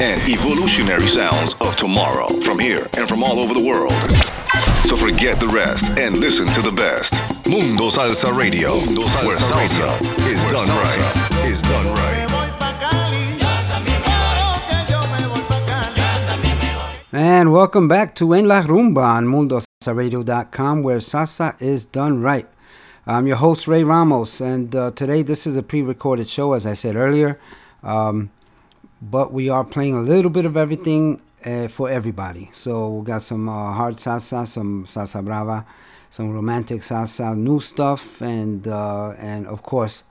and 0.00 0.20
evolutionary 0.28 1.06
sounds 1.06 1.54
of 1.60 1.76
tomorrow 1.76 2.28
from 2.40 2.58
here 2.58 2.88
and 2.94 3.08
from 3.08 3.22
all 3.22 3.38
over 3.38 3.54
the 3.54 3.64
world. 3.64 3.92
So 4.92 4.98
forget 4.98 5.40
the 5.40 5.48
rest 5.48 5.88
and 5.98 6.18
listen 6.20 6.46
to 6.48 6.60
the 6.60 6.70
best. 6.70 7.14
Mundo 7.48 7.88
Salsa 7.88 8.30
Radio, 8.36 8.72
where 9.24 9.38
salsa 9.38 9.88
is 10.28 10.38
done 10.52 10.68
right. 10.68 11.46
Is 11.46 11.62
done 11.62 11.86
right. 11.94 12.20
Me 12.20 12.26
voy 12.26 12.50
pa' 12.58 12.76
Cali. 12.78 13.38
Claro 13.38 14.60
que 14.68 14.92
yo 14.92 15.00
me 15.08 15.24
voy 15.32 15.40
pa' 15.48 15.94
Cali. 15.96 17.08
And 17.10 17.54
welcome 17.54 17.88
back 17.88 18.14
to 18.16 18.34
En 18.34 18.46
La 18.46 18.60
Rumba 18.60 19.16
on 19.16 19.24
MundoSalsaRadio.com, 19.28 20.82
where 20.82 20.98
salsa 20.98 21.56
is 21.62 21.86
done 21.86 22.20
right. 22.20 22.46
I'm 23.06 23.26
your 23.26 23.36
host, 23.36 23.66
Ray 23.66 23.84
Ramos, 23.84 24.42
and 24.42 24.76
uh, 24.76 24.90
today 24.90 25.22
this 25.22 25.46
is 25.46 25.56
a 25.56 25.62
pre 25.62 25.80
recorded 25.80 26.28
show, 26.28 26.52
as 26.52 26.66
I 26.66 26.74
said 26.74 26.96
earlier. 26.96 27.40
Um, 27.82 28.30
but 29.00 29.32
we 29.32 29.48
are 29.48 29.64
playing 29.64 29.94
a 29.94 30.02
little 30.02 30.30
bit 30.30 30.44
of 30.44 30.54
everything 30.58 31.22
uh, 31.46 31.68
for 31.68 31.90
everybody. 31.90 32.50
So 32.52 32.88
we 32.88 33.06
got 33.06 33.22
some 33.22 33.48
uh, 33.48 33.72
hard 33.72 33.96
salsa, 33.96 34.46
some 34.46 34.84
salsa 34.84 35.24
brava, 35.24 35.64
some 36.10 36.32
romantic 36.32 36.82
salsa, 36.82 37.36
new 37.36 37.60
stuff, 37.60 38.20
and 38.20 38.66
uh, 38.66 39.12
and 39.18 39.46
of 39.46 39.62
course, 39.62 40.04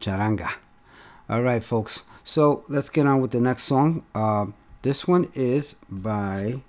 charanga. 0.00 0.50
All 1.28 1.42
right, 1.42 1.62
folks. 1.62 2.02
So 2.24 2.64
let's 2.68 2.90
get 2.90 3.06
on 3.06 3.20
with 3.20 3.30
the 3.30 3.40
next 3.40 3.64
song. 3.64 4.04
Uh, 4.14 4.46
this 4.82 5.08
one 5.08 5.28
is 5.34 5.74
by 5.88 6.60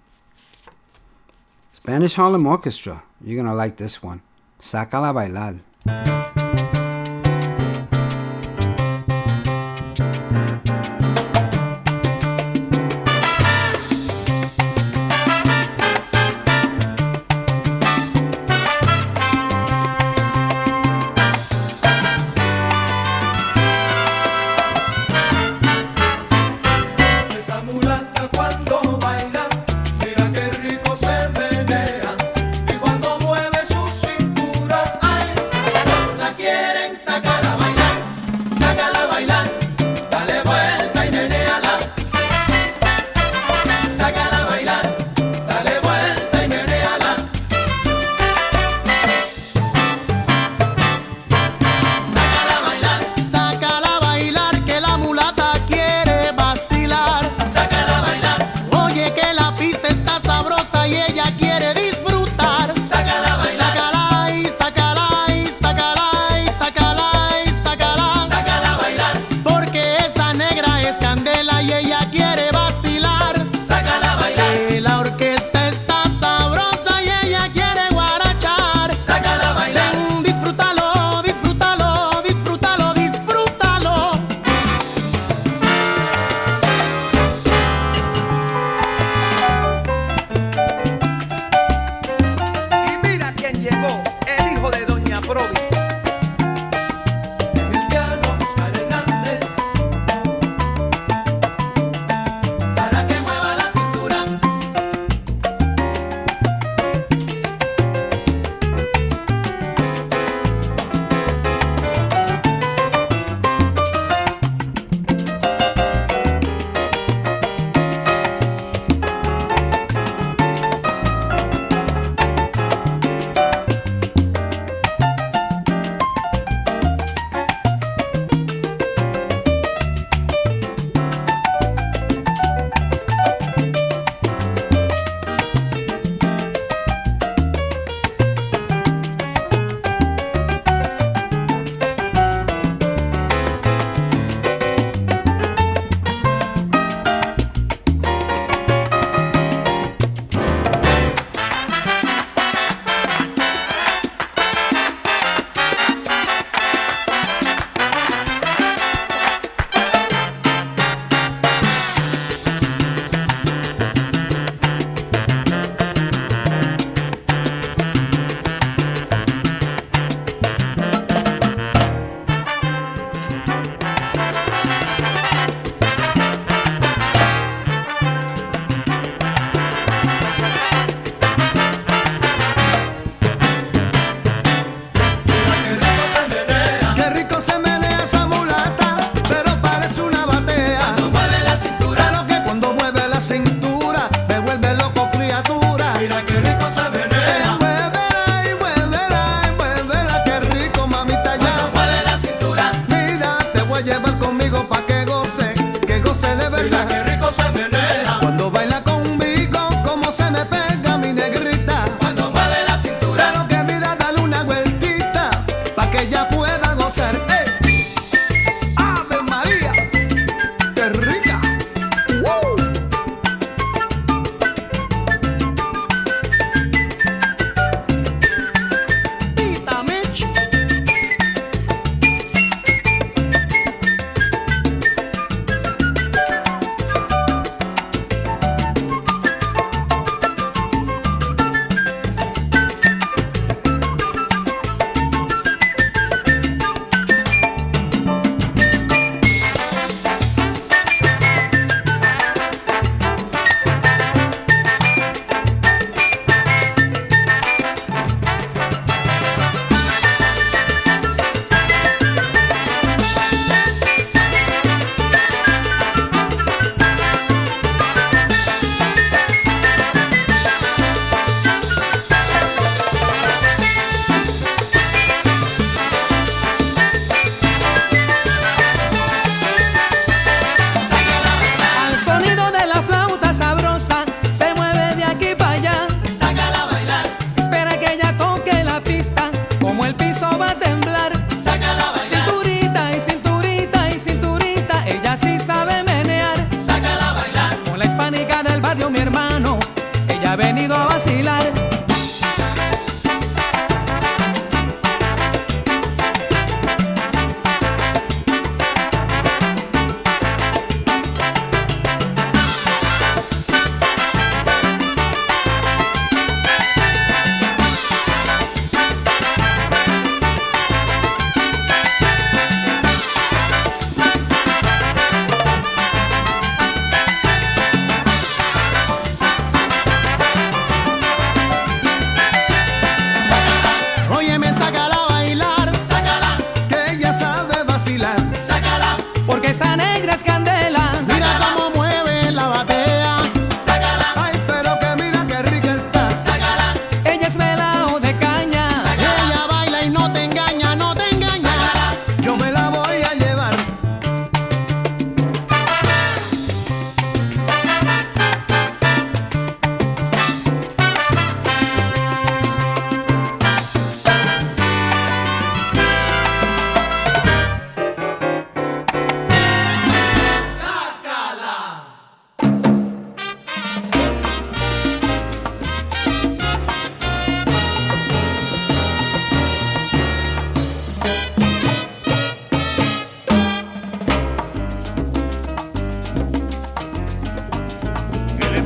Spanish 1.74 2.16
Harlem 2.16 2.46
Orchestra. 2.46 3.04
You're 3.24 3.38
gonna 3.44 3.56
like 3.56 3.78
this 3.78 4.02
one. 4.02 4.22
Sácala 4.60 5.10
a 5.10 5.14
bailar. 5.14 6.49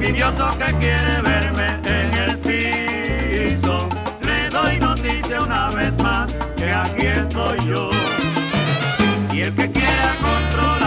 envidioso 0.04 0.50
que 0.58 0.66
quiere 0.80 1.22
verme 1.22 1.80
en 1.86 2.14
el 2.14 2.38
piso. 2.40 3.88
Le 4.22 4.50
doy 4.50 4.78
noticia 4.78 5.42
una 5.42 5.70
vez 5.70 5.98
más 6.00 6.30
que 6.58 6.74
aquí 6.74 7.06
estoy 7.06 7.58
yo. 7.66 7.90
Y 9.32 9.42
el 9.42 9.56
que 9.56 9.72
quiera 9.72 10.16
controlar. 10.22 10.83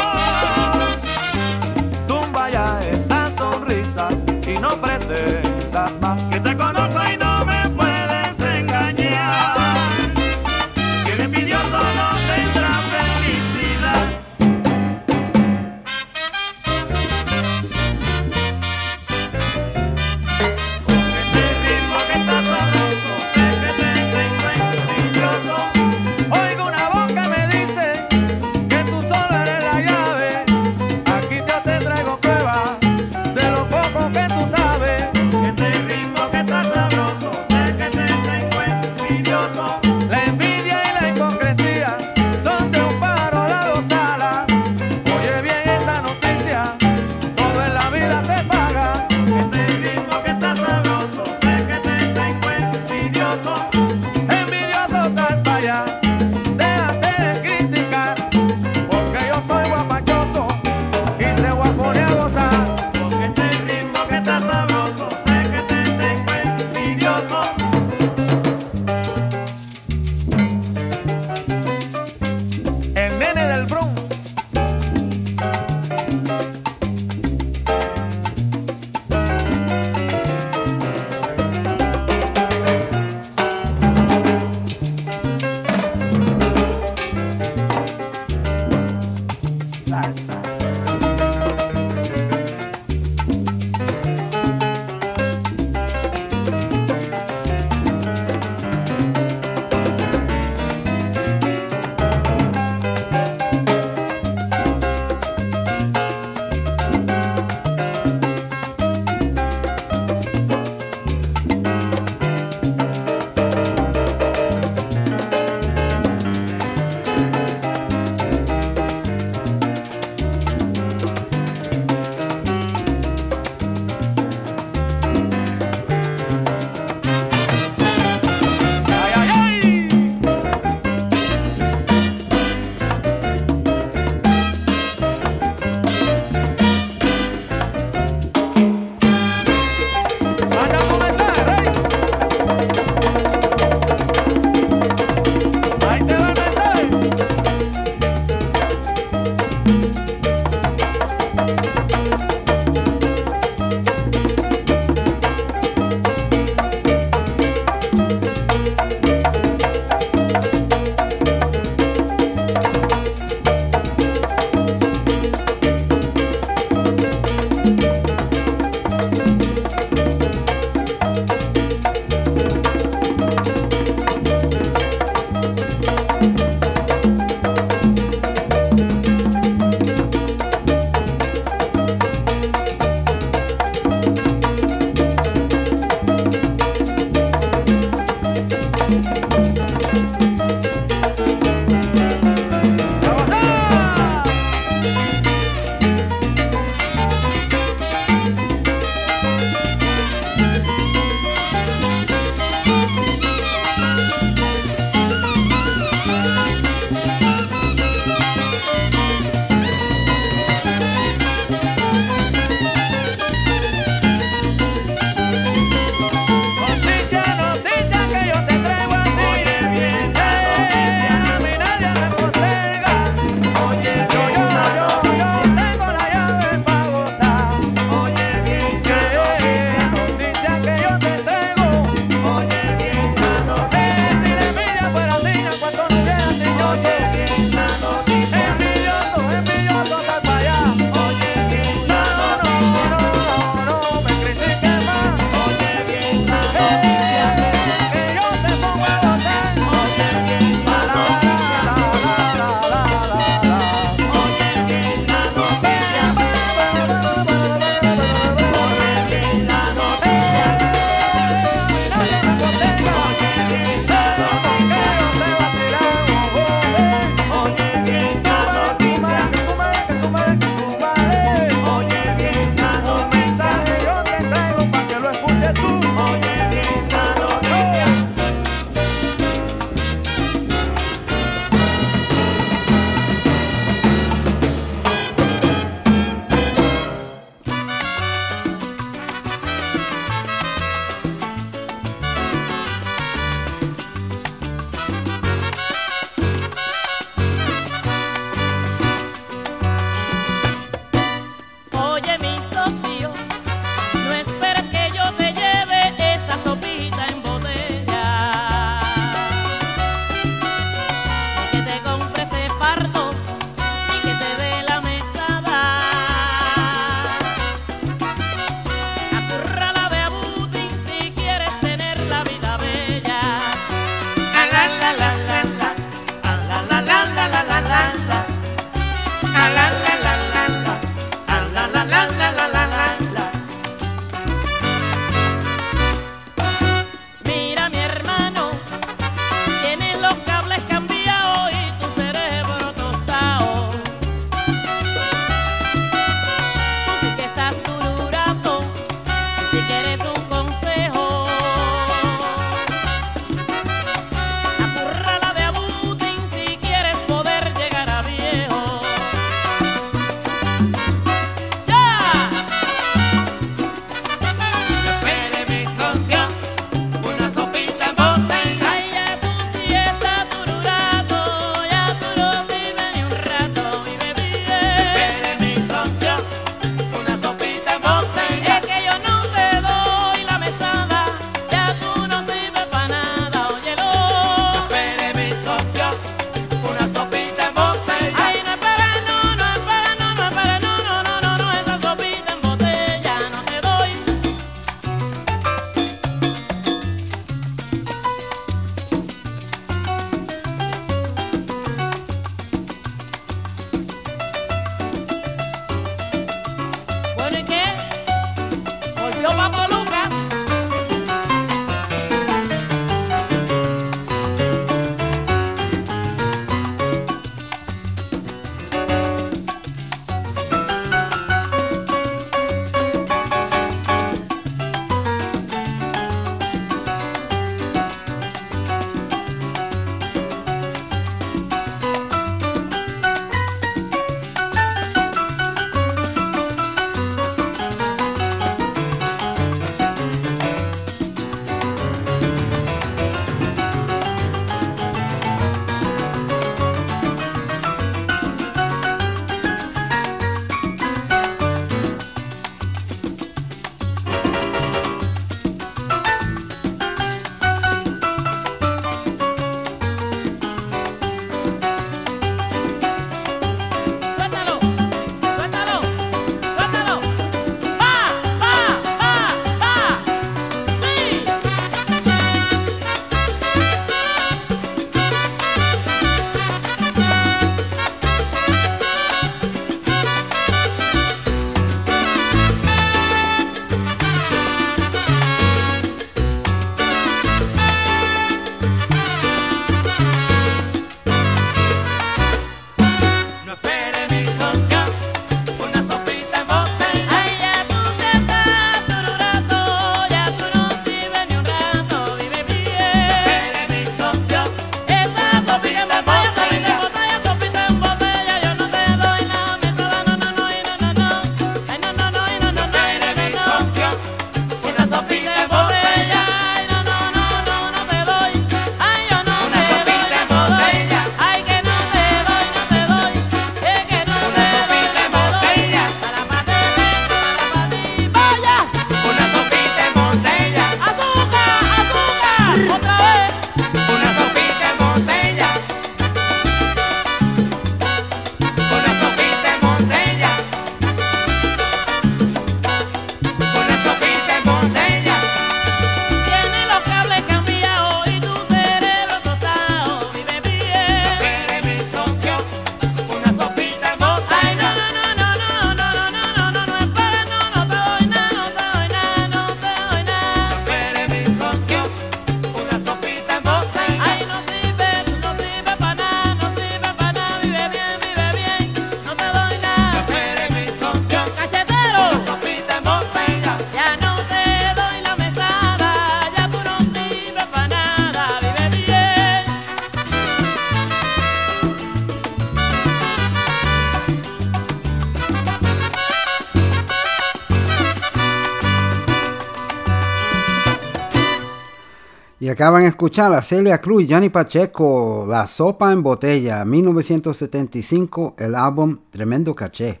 Acaban 592.58 592.82
de 592.82 592.88
escuchar 592.88 593.32
a 593.34 593.40
Celia 593.40 593.80
Cruz 593.80 594.02
y 594.02 594.12
Johnny 594.12 594.30
Pacheco, 594.30 595.26
La 595.28 595.46
Sopa 595.46 595.92
en 595.92 596.02
Botella, 596.02 596.64
1975, 596.64 598.34
el 598.36 598.56
álbum 598.56 598.98
Tremendo 599.12 599.54
Caché. 599.54 600.00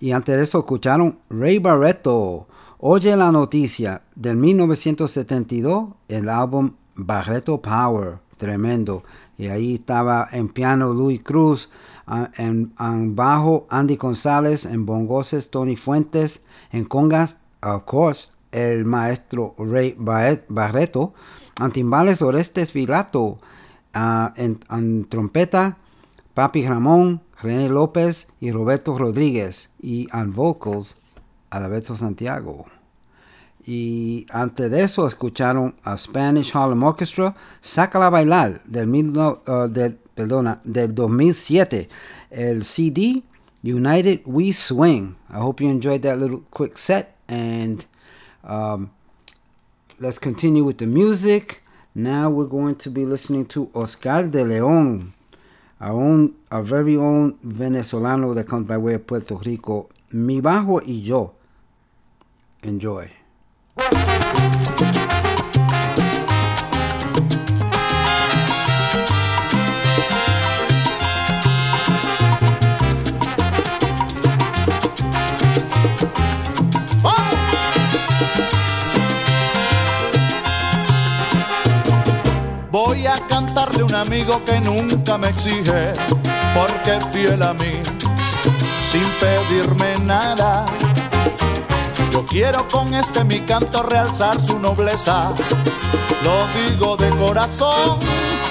Y 0.00 0.10
antes 0.10 0.36
de 0.36 0.42
eso 0.42 0.58
escucharon 0.58 1.20
Ray 1.30 1.60
Barreto, 1.60 2.48
Oye 2.78 3.16
la 3.16 3.30
Noticia, 3.30 4.02
del 4.16 4.34
1972, 4.34 5.90
el 6.08 6.28
álbum 6.28 6.72
Barreto 6.96 7.62
Power, 7.62 8.18
tremendo. 8.36 9.04
Y 9.38 9.46
ahí 9.46 9.76
estaba 9.76 10.26
en 10.32 10.48
piano 10.48 10.92
Luis 10.92 11.22
Cruz, 11.22 11.70
en, 12.36 12.74
bajo 13.14 13.68
Andy 13.70 13.94
González, 13.94 14.64
en 14.64 14.86
bongoses 14.86 15.50
Tony 15.50 15.76
Fuentes, 15.76 16.42
en 16.72 16.84
congas, 16.84 17.36
of 17.62 17.84
course, 17.84 18.32
el 18.50 18.84
maestro 18.84 19.54
Ray 19.56 19.94
Barreto, 19.96 21.14
en 21.60 21.72
timbales 21.72 22.22
Orestes 22.22 22.72
Vilato, 22.72 23.38
ah, 23.94 24.32
en, 24.36 25.04
trompeta 25.04 25.76
Papi 26.34 26.66
Ramón, 26.66 27.22
René 27.40 27.68
López 27.68 28.28
y 28.40 28.50
Roberto 28.50 28.96
Rodríguez, 28.96 29.68
y 29.80 30.08
en 30.12 30.32
vocals 30.32 30.98
Alberto 31.50 31.96
Santiago. 31.96 32.66
Y 33.66 34.26
antes 34.30 34.70
de 34.70 34.82
eso 34.82 35.06
escucharon 35.06 35.76
a 35.84 35.96
Spanish 35.96 36.56
Harlem 36.56 36.82
Orchestra, 36.82 37.36
Sácala 37.60 38.08
bailar, 38.08 38.62
del, 38.64 38.88
uh, 38.88 39.68
del, 39.68 39.98
perdona, 40.14 40.60
del 40.64 40.94
2007. 40.94 41.88
El 42.30 42.64
CD, 42.64 43.22
United 43.62 44.22
We 44.24 44.52
Swing. 44.52 45.16
I 45.28 45.36
hope 45.36 45.62
you 45.62 45.70
enjoyed 45.70 46.02
that 46.02 46.18
little 46.18 46.42
quick 46.50 46.78
set. 46.78 47.16
And 47.28 47.84
um, 48.42 48.90
let's 50.00 50.18
continue 50.18 50.64
with 50.64 50.78
the 50.78 50.86
music. 50.86 51.62
Now 51.94 52.30
we're 52.30 52.46
going 52.46 52.76
to 52.76 52.90
be 52.90 53.04
listening 53.04 53.44
to 53.46 53.70
Oscar 53.74 54.26
de 54.26 54.42
León, 54.44 55.12
our 55.80 56.00
own, 56.00 56.34
our 56.50 56.62
very 56.62 56.96
own 56.96 57.34
venezolano 57.44 58.34
that 58.34 58.48
comes 58.48 58.66
by 58.66 58.78
way 58.78 58.94
of 58.94 59.06
Puerto 59.06 59.36
Rico. 59.36 59.90
Mi 60.12 60.40
bajo 60.40 60.80
y 60.86 61.02
yo. 61.02 61.34
Enjoy. 62.62 63.10
Voy 82.70 83.06
a 83.06 83.14
cantarle 83.28 83.82
un 83.82 83.94
amigo 83.94 84.44
que 84.44 84.60
nunca 84.60 85.18
me 85.18 85.28
exige, 85.28 85.92
porque 86.54 86.98
fiel 87.12 87.42
a 87.42 87.52
mí, 87.52 87.82
sin 88.90 89.04
pedirme 89.20 89.98
nada 90.04 90.64
yo 92.10 92.26
quiero 92.26 92.66
con 92.68 92.92
este 92.92 93.22
mi 93.22 93.40
canto 93.40 93.82
realzar 93.84 94.40
su 94.40 94.58
nobleza. 94.58 95.32
Lo 96.24 96.46
digo 96.58 96.96
de 96.96 97.08
corazón 97.10 98.00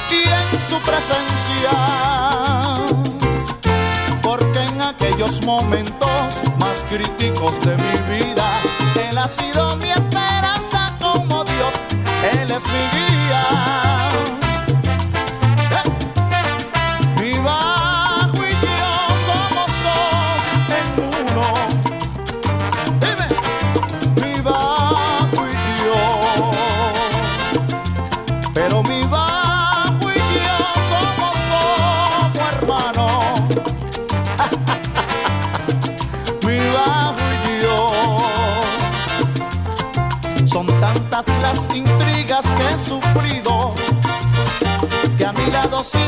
y 0.10 0.30
en 0.30 0.62
su 0.62 0.78
presencia. 0.80 1.72
Porque 4.22 4.60
en 4.60 4.82
aquellos 4.82 5.46
momentos 5.46 6.42
más 6.58 6.86
críticos 6.90 7.60
de 7.62 7.76
mi 7.76 8.18
vida, 8.18 8.50
Él 9.10 9.18
ha 9.18 9.28
sido 9.28 9.76
mi 9.76 9.90
esperanza 9.90 10.96
como 11.02 11.44
Dios, 11.44 11.74
Él 12.34 12.50
es 12.50 12.64
mi 12.64 12.84
guía. 12.94 13.89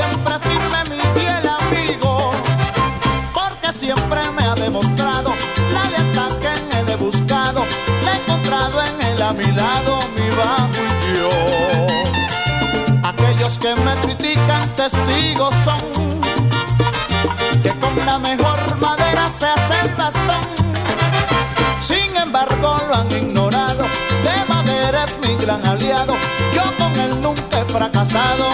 Siempre 0.02 0.34
firme 0.50 0.80
mi 0.90 1.02
fiel 1.20 1.48
amigo, 1.48 2.32
porque 3.34 3.72
siempre 3.74 4.20
me 4.32 4.44
ha 4.44 4.56
demostrado 4.56 5.34
la 5.74 5.84
lealtad 5.90 6.32
que 6.40 6.48
en 6.48 6.80
él 6.80 6.90
he 6.90 6.96
buscado, 6.96 7.64
la 8.04 8.14
he 8.14 8.16
encontrado 8.16 8.82
en 8.82 9.08
él 9.10 9.22
a 9.22 9.34
mi 9.34 9.44
lado, 9.44 10.00
mi 10.18 10.30
bajo 10.36 10.82
y 11.08 11.18
yo. 11.18 11.30
Aquellos 13.04 13.60
que 13.60 13.76
me 13.76 13.94
critican 14.02 14.68
testigos 14.76 15.54
son 15.64 15.82
que 17.64 17.70
con 17.80 17.96
la 18.06 18.18
mejor 18.18 18.60
madera 18.80 19.28
se 19.28 19.46
hace 19.46 19.82
el 19.82 19.96
bastón. 19.96 20.44
Sin 21.82 22.16
embargo 22.18 22.78
lo 22.88 22.96
han 22.96 23.12
ignorado, 23.12 23.84
de 24.26 24.54
madera 24.54 25.04
es 25.04 25.18
mi 25.28 25.36
gran 25.36 25.66
aliado, 25.68 26.14
yo 26.54 26.64
con 26.80 27.00
él 27.00 27.22
nunca 27.22 27.60
he 27.60 27.66
fracasado, 27.66 28.50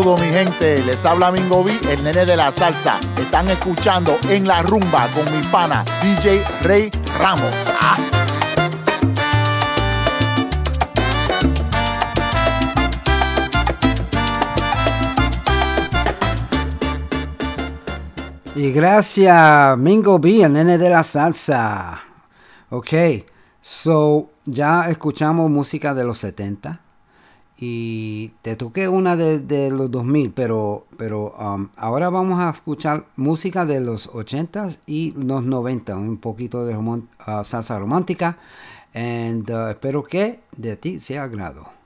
Saludos 0.00 0.22
mi 0.22 0.28
gente, 0.28 0.82
les 0.82 1.04
habla 1.04 1.30
Mingo 1.30 1.62
B, 1.62 1.78
el 1.90 2.02
nene 2.02 2.24
de 2.24 2.34
la 2.34 2.50
salsa. 2.50 2.98
Están 3.18 3.50
escuchando 3.50 4.16
en 4.30 4.46
la 4.46 4.62
rumba 4.62 5.10
con 5.10 5.26
mi 5.30 5.46
pana 5.48 5.84
DJ 6.00 6.42
Rey 6.62 6.90
Ramos. 7.18 7.68
Ah. 7.78 7.98
Y 18.56 18.72
gracias, 18.72 19.76
Mingo 19.76 20.18
B, 20.18 20.44
el 20.44 20.54
nene 20.54 20.78
de 20.78 20.88
la 20.88 21.04
salsa. 21.04 22.00
Ok, 22.70 22.94
so 23.60 24.30
ya 24.46 24.88
escuchamos 24.88 25.50
música 25.50 25.92
de 25.92 26.04
los 26.04 26.16
70 26.16 26.89
y 27.60 28.28
te 28.40 28.56
toqué 28.56 28.88
una 28.88 29.16
de, 29.16 29.70
los 29.70 29.90
2000, 29.90 30.32
pero, 30.32 30.86
pero 30.96 31.34
um, 31.38 31.68
ahora 31.76 32.08
vamos 32.08 32.40
a 32.40 32.48
escuchar 32.48 33.04
música 33.16 33.66
de 33.66 33.80
los 33.80 34.06
80 34.06 34.70
y 34.86 35.12
los 35.12 35.42
90, 35.42 35.94
un 35.96 36.16
poquito 36.16 36.64
de 36.64 36.74
uh, 36.74 37.04
salsa 37.44 37.78
romántica. 37.78 38.38
And 38.94 39.48
uh, 39.50 39.68
espero 39.68 40.02
que 40.04 40.40
de 40.56 40.76
ti 40.76 41.00
sea 41.00 41.24
agrado. 41.24 41.79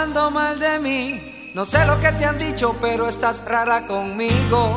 Hablando 0.00 0.30
mal 0.30 0.58
de 0.58 0.78
mí. 0.78 1.50
No 1.52 1.66
sé 1.66 1.84
lo 1.84 2.00
que 2.00 2.10
te 2.12 2.24
han 2.24 2.38
dicho, 2.38 2.74
pero 2.80 3.06
estás 3.06 3.44
rara 3.44 3.86
conmigo. 3.86 4.74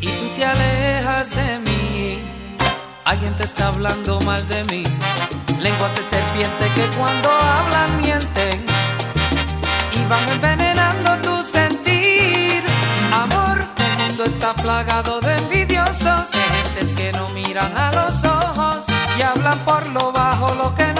Y 0.00 0.08
tú 0.08 0.28
te 0.34 0.44
alejas 0.44 1.30
de 1.30 1.58
mí. 1.60 2.18
Alguien 3.04 3.36
te 3.36 3.44
está 3.44 3.68
hablando 3.68 4.20
mal 4.22 4.44
de 4.48 4.64
mí. 4.64 4.82
Lenguas 5.60 5.94
de 5.94 6.02
serpiente 6.02 6.66
que 6.74 6.96
cuando 6.98 7.30
hablan 7.30 7.96
mienten. 7.98 8.60
Y 9.92 10.04
van 10.06 10.28
envenenando 10.30 11.16
tu 11.18 11.40
sentir. 11.40 12.64
Amor, 13.12 13.68
el 13.76 14.08
mundo 14.08 14.24
está 14.24 14.52
plagado 14.52 15.20
de 15.20 15.36
envidiosos. 15.36 16.32
De 16.32 16.42
gentes 16.56 16.92
que 16.92 17.12
no 17.12 17.28
miran 17.28 17.72
a 17.78 17.92
los 17.92 18.24
ojos. 18.24 18.86
Y 19.16 19.22
hablan 19.22 19.58
por 19.60 19.86
lo 19.90 20.10
bajo 20.10 20.56
lo 20.56 20.74
que 20.74 20.92
no 20.94 20.99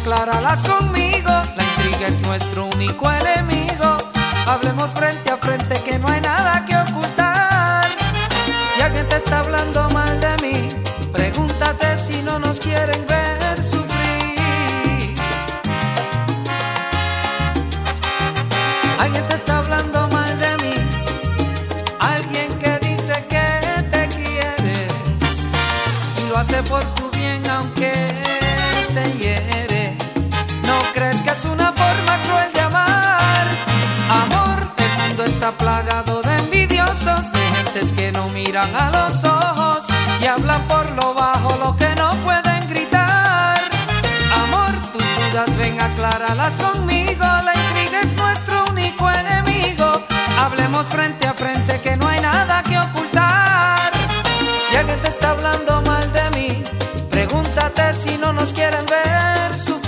acláralas 0.00 0.62
conmigo. 0.62 1.30
La 1.56 1.64
intriga 1.64 2.06
es 2.08 2.20
nuestro 2.22 2.66
único 2.66 3.10
enemigo. 3.10 3.96
Hablemos 4.46 4.90
frente 4.92 5.30
a 5.30 5.36
frente 5.36 5.80
que 5.82 5.98
no 5.98 6.08
hay 6.08 6.20
nada 6.20 6.64
que 6.66 6.76
ocultar. 6.76 7.84
Si 8.74 8.82
alguien 8.82 9.08
te 9.08 9.16
está 9.16 9.40
hablando 9.40 9.88
mal 9.90 10.20
de 10.20 10.36
mí, 10.42 10.68
pregúntate 11.12 11.96
si 11.98 12.22
no 12.22 12.38
nos 12.38 12.60
quieren 12.60 13.06
ver. 13.06 13.62
Es 31.36 31.44
una 31.44 31.70
forma 31.70 32.16
cruel 32.24 32.50
de 32.52 32.60
amar? 32.60 33.46
Amor, 34.22 34.58
el 34.78 35.02
mundo 35.02 35.24
está 35.24 35.52
plagado 35.52 36.22
de 36.22 36.34
envidiosos, 36.36 37.30
de 37.30 37.40
gentes 37.56 37.92
que 37.92 38.10
no 38.10 38.28
miran 38.30 38.74
a 38.74 38.90
los 38.90 39.22
ojos 39.24 39.84
y 40.22 40.26
hablan 40.26 40.62
por 40.66 40.88
lo 40.92 41.12
bajo 41.12 41.56
lo 41.58 41.76
que 41.76 41.94
no 41.96 42.10
pueden 42.24 42.66
gritar. 42.68 43.58
Amor, 44.44 44.72
tus 44.92 45.02
dudas 45.02 45.54
ven, 45.58 45.78
acláralas 45.78 46.56
conmigo, 46.56 47.26
la 47.44 47.52
intriga 47.54 48.00
es 48.00 48.14
nuestro 48.14 48.64
único 48.70 49.10
enemigo. 49.10 49.92
Hablemos 50.40 50.86
frente 50.86 51.26
a 51.26 51.34
frente 51.34 51.80
que 51.82 51.98
no 51.98 52.08
hay 52.08 52.20
nada 52.20 52.62
que 52.62 52.78
ocultar. 52.78 53.90
Si 54.56 54.74
alguien 54.74 54.98
te 55.00 55.08
está 55.08 55.30
hablando 55.30 55.82
mal 55.82 56.10
de 56.12 56.30
mí, 56.30 56.64
pregúntate 57.10 57.92
si 57.92 58.16
no 58.16 58.32
nos 58.32 58.54
quieren 58.54 58.86
ver 58.86 59.54
sufrir. 59.54 59.85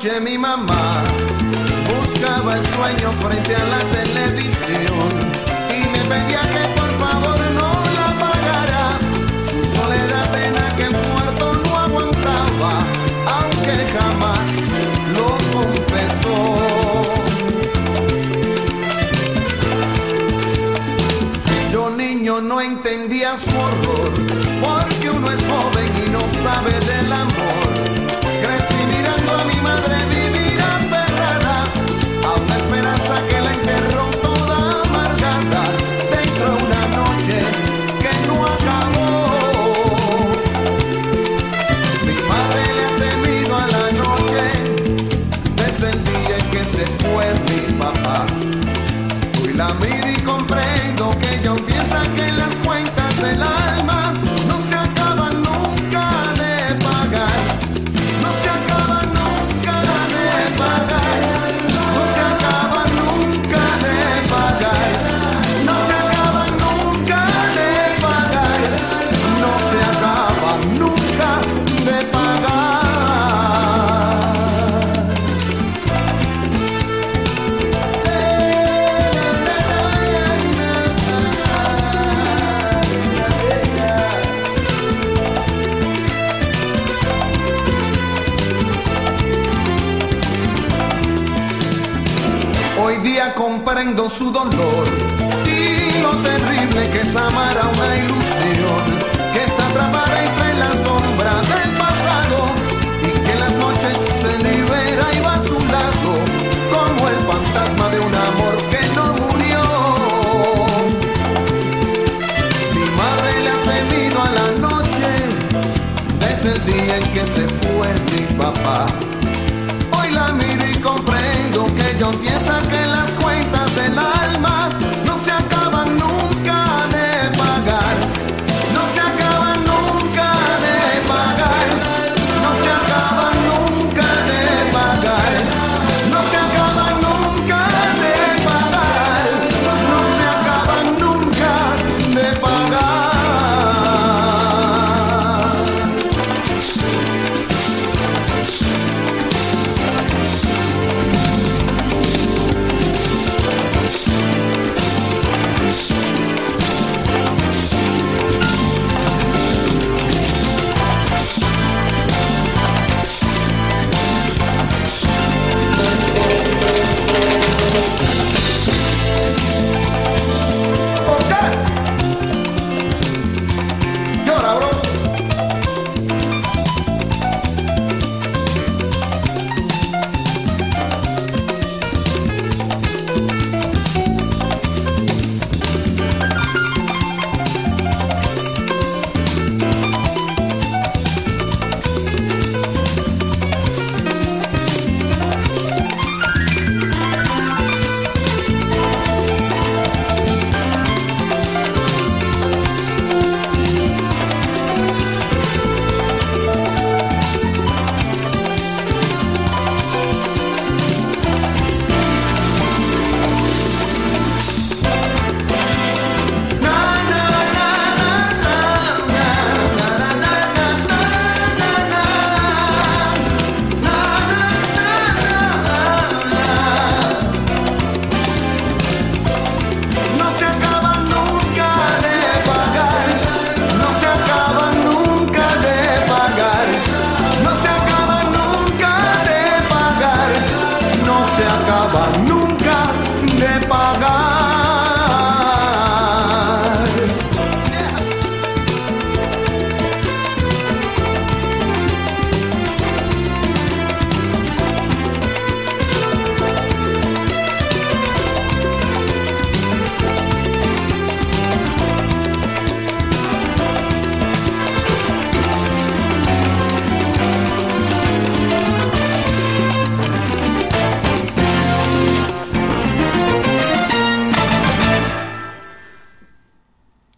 Noche 0.00 0.18
mi 0.20 0.38
mamá 0.38 0.79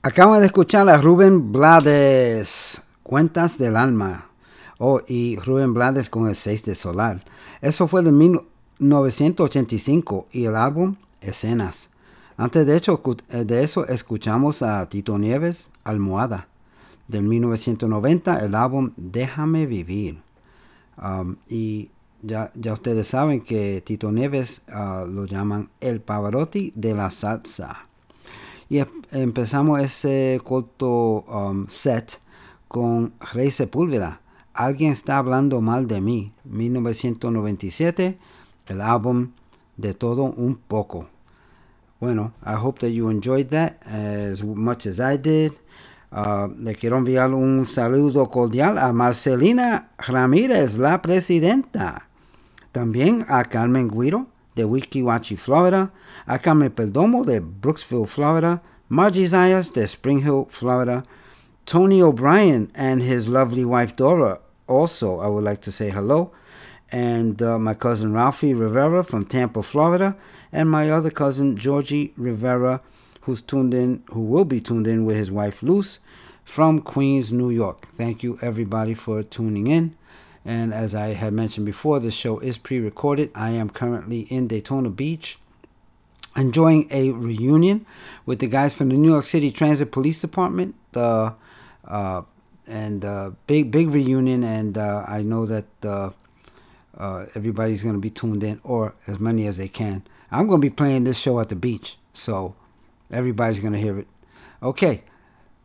Acaban 0.05 0.41
de 0.41 0.47
escuchar 0.47 0.89
a 0.89 0.99
Rubén 0.99 1.53
Blades, 1.53 2.83
Cuentas 3.05 3.57
del 3.57 3.77
Alma. 3.77 4.27
Oh, 4.79 5.01
y 5.07 5.37
Rubén 5.37 5.75
Blades 5.75 6.09
con 6.09 6.29
el 6.29 6.35
6 6.35 6.65
de 6.65 6.75
Solar. 6.75 7.23
Eso 7.61 7.87
fue 7.87 8.03
de 8.03 8.11
1985 8.11 10.27
y 10.33 10.47
el 10.47 10.57
álbum 10.57 10.97
Escenas. 11.21 11.89
Antes 12.37 12.67
de, 12.67 12.77
hecho, 12.77 13.01
eh, 13.29 13.45
de 13.45 13.63
eso 13.63 13.87
escuchamos 13.87 14.63
a 14.63 14.89
Tito 14.89 15.19
Nieves, 15.19 15.71
Almohada. 15.85 16.49
Del 17.07 17.23
1990 17.23 18.45
el 18.45 18.57
álbum 18.57 18.91
Déjame 18.97 19.67
Vivir. 19.67 20.21
Um, 21.01 21.37
y 21.49 21.93
ya, 22.23 22.51
ya 22.57 22.73
ustedes 22.73 23.07
saben 23.07 23.41
que 23.41 23.81
Tito 23.83 24.11
Nieves 24.11 24.63
ah, 24.67 25.05
lo 25.09 25.27
llaman 25.27 25.71
el 25.81 26.01
Pavarotti 26.01 26.73
de 26.75 26.97
la 26.97 27.13
salsa. 27.13 27.87
Y 28.73 28.79
em- 28.79 29.03
empezamos 29.11 29.81
ese 29.81 30.41
corto 30.43 31.27
um, 31.29 31.67
set 31.69 32.19
con 32.69 33.13
Rey 33.35 33.51
Sepúlveda. 33.51 34.23
Alguien 34.55 34.93
está 34.93 35.19
hablando 35.19 35.61
mal 35.61 35.87
de 35.87 36.01
mí. 36.01 36.33
1997, 36.45 38.19
el 38.69 38.81
álbum 38.81 39.33
de 39.77 39.93
todo 39.93 40.23
un 40.23 40.57
poco. 40.57 41.07
Bueno, 42.01 42.33
I 42.47 42.55
hope 42.55 42.81
that 42.81 42.95
you 42.95 43.11
enjoyed 43.11 43.49
that 43.49 43.77
as 43.87 44.43
much 44.43 44.87
as 44.87 44.99
I 45.01 45.19
did. 45.19 45.53
Uh, 46.11 46.49
le 46.59 46.75
quiero 46.75 46.97
enviar 46.97 47.35
un 47.35 47.67
saludo 47.67 48.31
cordial 48.31 48.79
a 48.79 48.91
Marcelina 48.95 49.91
Ramírez, 49.99 50.79
la 50.79 51.03
presidenta. 51.03 52.09
También 52.73 53.27
a 53.29 53.45
Carmen 53.45 53.89
Guido 53.89 54.29
de 54.55 54.65
Wikiwachi, 54.65 55.39
Florida. 55.39 55.91
A 56.27 56.39
Carmen 56.39 56.71
Perdomo 56.71 57.25
de 57.25 57.41
Brooksville, 57.41 58.07
Florida. 58.07 58.61
Margie 58.89 59.27
Zayas 59.27 59.73
de 59.73 59.87
Spring 59.87 60.21
Hill, 60.23 60.47
Florida. 60.51 61.05
Tony 61.65 62.03
O'Brien 62.03 62.71
and 62.75 63.03
his 63.03 63.29
lovely 63.29 63.65
wife 63.65 63.95
Dora. 63.97 64.41
Also, 64.67 65.21
I 65.21 65.29
would 65.29 65.45
like 65.45 65.61
to 65.63 65.73
say 65.73 65.91
hello. 65.91 66.33
And 66.91 67.41
uh, 67.41 67.59
my 67.59 67.75
cousin 67.75 68.13
Ralphie 68.13 68.55
Rivera 68.55 69.03
from 69.05 69.25
Tampa, 69.25 69.63
Florida. 69.63 70.17
And 70.53 70.71
my 70.71 70.91
other 70.91 71.11
cousin 71.11 71.57
Georgie 71.57 72.13
Rivera, 72.17 72.83
who's 73.23 73.41
tuned 73.41 73.73
in, 73.73 74.03
who 74.11 74.21
will 74.21 74.45
be 74.45 74.61
tuned 74.61 74.87
in 74.87 75.05
with 75.05 75.17
his 75.17 75.31
wife 75.31 75.63
Luce 75.63 76.01
from 76.45 76.81
Queens, 76.81 77.33
New 77.33 77.51
York. 77.51 77.89
Thank 77.97 78.23
you, 78.23 78.37
everybody, 78.43 78.95
for 78.95 79.23
tuning 79.23 79.69
in. 79.69 79.97
And 80.45 80.75
as 80.75 80.95
I 80.95 81.09
had 81.09 81.33
mentioned 81.33 81.67
before, 81.67 82.01
the 82.01 82.11
show 82.11 82.39
is 82.39 82.59
pre 82.59 82.79
recorded. 82.81 83.31
I 83.35 83.51
am 83.51 83.71
currently 83.71 84.23
in 84.23 84.49
Daytona 84.49 84.91
Beach 84.91 85.39
enjoying 86.35 86.89
a 86.91 87.11
reunion 87.11 87.85
with 88.25 88.39
the 88.39 88.47
guys 88.47 88.75
from 88.75 88.89
the 88.89 88.97
New 88.97 89.11
York 89.11 89.27
City 89.27 89.53
Transit 89.53 89.93
Police 89.93 90.21
Department. 90.21 90.75
Uh, 90.95 91.33
uh, 91.85 92.23
and 92.67 93.05
uh, 93.05 93.33
big, 93.47 93.71
big 93.71 93.89
reunion. 93.91 94.45
And 94.45 94.79
uh, 94.79 95.05
I 95.07 95.23
know 95.23 95.47
that 95.47 95.67
uh, 95.83 96.11
uh, 96.97 97.27
everybody's 97.35 97.83
going 97.83 97.95
to 97.95 98.01
be 98.01 98.11
tuned 98.11 98.45
in, 98.45 98.61
or 98.63 98.95
as 99.07 99.19
many 99.19 99.47
as 99.47 99.57
they 99.57 99.69
can. 99.69 100.03
I'm 100.31 100.47
going 100.47 100.61
to 100.61 100.67
be 100.67 100.75
playing 100.75 101.05
this 101.05 101.19
show 101.19 101.41
at 101.41 101.49
the 101.49 101.57
beach. 101.57 101.99
So 102.13 102.55
everybody's 103.11 103.61
going 103.61 103.75
to 103.75 103.79
hear 103.79 103.99
it. 103.99 104.07
Okay, 104.63 105.03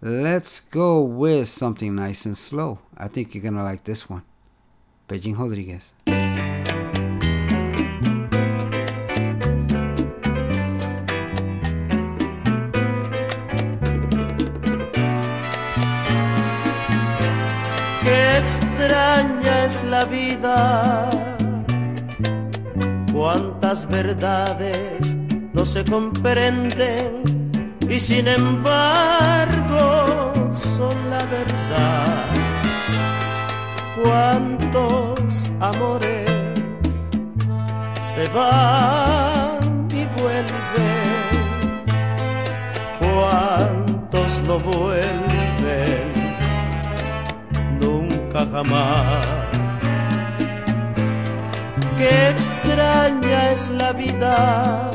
let's 0.01 0.59
go 0.59 1.01
with 1.01 1.47
something 1.47 1.95
nice 1.95 2.25
and 2.25 2.37
slow. 2.37 2.79
I 2.97 3.07
think 3.07 3.35
you're 3.35 3.43
going 3.43 3.55
to 3.55 3.63
like 3.63 3.83
this 3.83 4.09
one. 4.09 4.23
Beijing 5.07 5.35
Rodriguez. 5.35 5.93
Qué 18.03 18.37
extraña 18.37 19.65
es 19.65 19.83
la 19.85 20.03
vida, 20.05 21.09
cuántas 23.13 23.87
verdades 23.87 25.15
no 25.53 25.65
se 25.65 25.85
comprenden 25.85 27.23
y 27.89 27.97
sin 27.99 28.27
embargo 28.27 29.73
son 30.53 31.09
la 31.09 31.23
verdad. 31.25 31.66
Cuántos 34.03 35.49
amores 35.59 36.29
se 38.01 38.27
van 38.29 39.87
y 39.91 40.05
vuelven, 40.21 41.15
cuántos 42.99 44.41
no 44.47 44.59
vuelven 44.59 46.13
nunca 47.81 48.45
jamás. 48.51 49.25
Qué 51.97 52.29
extraña 52.29 53.51
es 53.51 53.69
la 53.71 53.93
vida. 53.93 54.91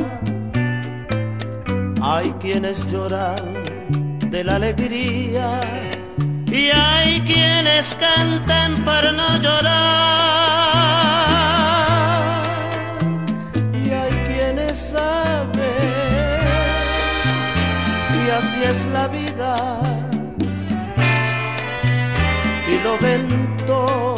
Hay 2.00 2.32
quienes 2.40 2.86
lloran 2.90 3.62
de 4.30 4.44
la 4.44 4.56
alegría 4.56 5.60
y 6.52 6.68
hay 6.70 7.20
quienes 7.22 7.96
cantan 7.96 8.84
para 8.84 9.10
no 9.12 9.38
llorar. 9.38 9.72
Y 13.82 13.90
hay 13.90 14.12
quienes 14.26 14.76
saben 14.76 15.62
y 18.24 18.30
así 18.30 18.62
es 18.64 18.84
la 18.86 19.08
vida 19.08 19.80
y 22.68 22.78
lo 22.84 22.98
ven 22.98 23.56
todo 23.66 24.16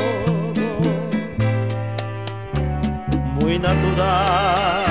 muy 3.40 3.58
natural. 3.58 4.82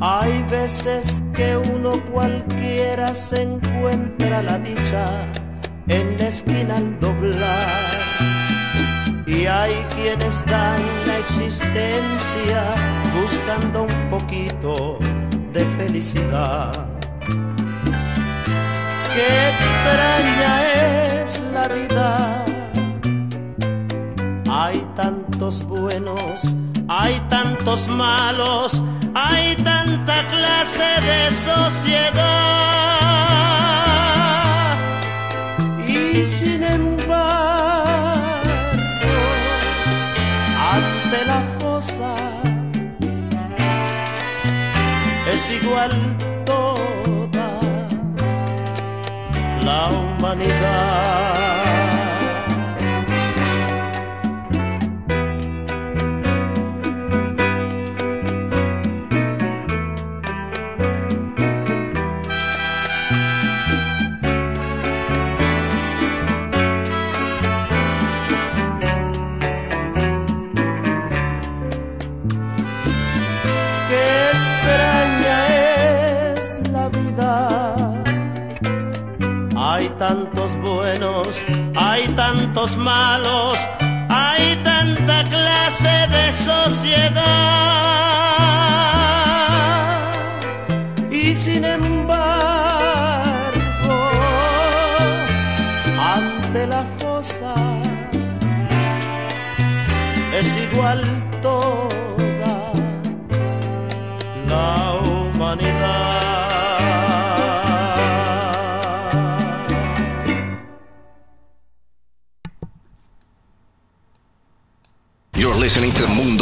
Hay 0.00 0.42
veces 0.50 1.22
que 1.36 1.54
uno 1.54 1.92
cualquiera 2.10 3.14
se 3.14 3.42
encuentra 3.42 4.42
la 4.42 4.58
dicha 4.58 5.06
en 5.86 6.16
la 6.16 6.28
esquina 6.28 6.76
al 6.78 6.98
doblar. 6.98 7.68
Y 9.26 9.44
hay 9.44 9.74
quienes 9.94 10.44
dan 10.46 10.82
la 11.06 11.18
existencia 11.18 12.62
buscando 13.20 13.82
un 13.82 14.10
poquito 14.10 14.98
de 15.52 15.64
felicidad. 15.76 16.72
Qué 19.12 19.28
extraña 19.52 21.20
es 21.20 21.42
la 21.52 21.68
vida. 21.68 22.44
Hay 24.48 24.78
tantos 24.96 25.64
buenos, 25.64 26.54
hay 26.88 27.20
tantos 27.28 27.88
malos, 27.88 28.82
hay 29.14 29.56
tanta 29.56 30.26
clase 30.28 31.00
de 31.02 31.32
sociedad. 31.32 32.14
Y 35.86 36.24
sin 36.24 36.62
embargo, 36.62 37.16
ante 40.74 41.24
la 41.26 41.42
fosa 41.58 42.14
es 45.32 45.50
igual 45.50 46.16
toda 46.44 47.50
la 49.64 49.88
humanidad. 49.88 51.35
Hay 81.74 82.06
tantos 82.14 82.76
malos, 82.76 83.58
hay 84.08 84.56
tanta 84.62 85.24
clase 85.24 86.06
de 86.08 86.32
sociedad. 86.32 87.22
Y 91.10 91.34
sin 91.34 91.64
embargo, 91.64 92.16
ante 96.16 96.66
la 96.66 96.84
fosa 96.98 97.54
es 100.38 100.58
igual 100.58 101.02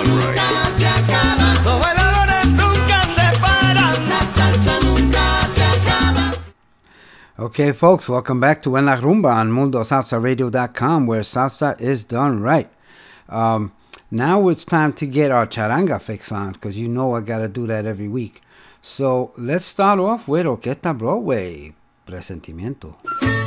Okay, 7.41 7.71
folks, 7.71 8.07
welcome 8.07 8.39
back 8.39 8.61
to 8.61 8.77
En 8.77 8.85
La 8.85 8.97
Rumba 8.97 9.33
on 9.33 9.49
MundoSalsaRadio.com, 9.49 11.07
where 11.07 11.21
salsa 11.21 11.81
is 11.81 12.05
done 12.05 12.39
right. 12.39 12.69
Um, 13.29 13.71
now 14.11 14.47
it's 14.49 14.63
time 14.63 14.93
to 14.93 15.07
get 15.07 15.31
our 15.31 15.47
charanga 15.47 15.99
fix 15.99 16.31
on, 16.31 16.53
because 16.53 16.77
you 16.77 16.87
know 16.87 17.15
I 17.15 17.21
got 17.21 17.39
to 17.39 17.47
do 17.47 17.65
that 17.65 17.87
every 17.87 18.07
week. 18.07 18.43
So 18.83 19.31
let's 19.39 19.65
start 19.65 19.99
off 19.99 20.27
with 20.27 20.45
Orquesta 20.45 20.95
Broadway, 20.95 21.73
Presentimiento. 22.05 23.40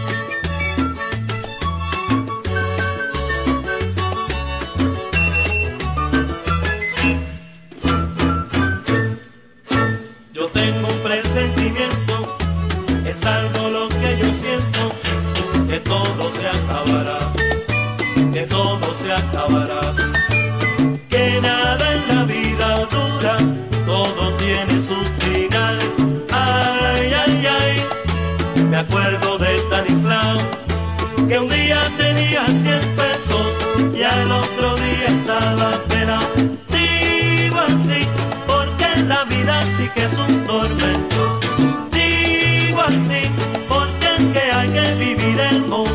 que 15.74 15.80
todo 15.80 16.30
se 16.30 16.46
acabará, 16.46 17.18
que 18.32 18.42
todo 18.42 18.94
se 18.94 19.12
acabará, 19.12 19.80
que 21.08 21.40
nada 21.42 21.84
en 21.94 22.02
la 22.14 22.24
vida 22.24 22.86
dura, 22.94 23.36
todo 23.84 24.32
tiene 24.36 24.74
su 24.88 24.94
final. 25.18 25.76
Ay, 26.30 27.12
ay, 27.22 27.46
ay, 27.60 28.64
me 28.70 28.76
acuerdo 28.76 29.36
de 29.38 29.58
Stanislao, 29.58 30.38
que 31.26 31.40
un 31.40 31.48
día 31.48 31.80
tenía 31.96 32.46
100 32.46 32.80
pesos 33.02 33.50
y 33.96 34.02
al 34.04 34.30
otro 34.30 34.76
día 34.76 35.08
estaba 35.08 35.82
pelado. 35.88 36.34
Digo 36.70 37.58
así, 37.58 38.06
porque 38.46 39.02
la 39.08 39.24
vida 39.24 39.64
sí 39.76 39.90
que 39.92 40.04
es 40.04 40.16
un 40.18 40.46
tormento. 40.46 41.40
Digo 41.90 42.80
así 42.80 43.23
vivir 45.04 45.38
el 45.40 45.60
mundo. 45.62 45.93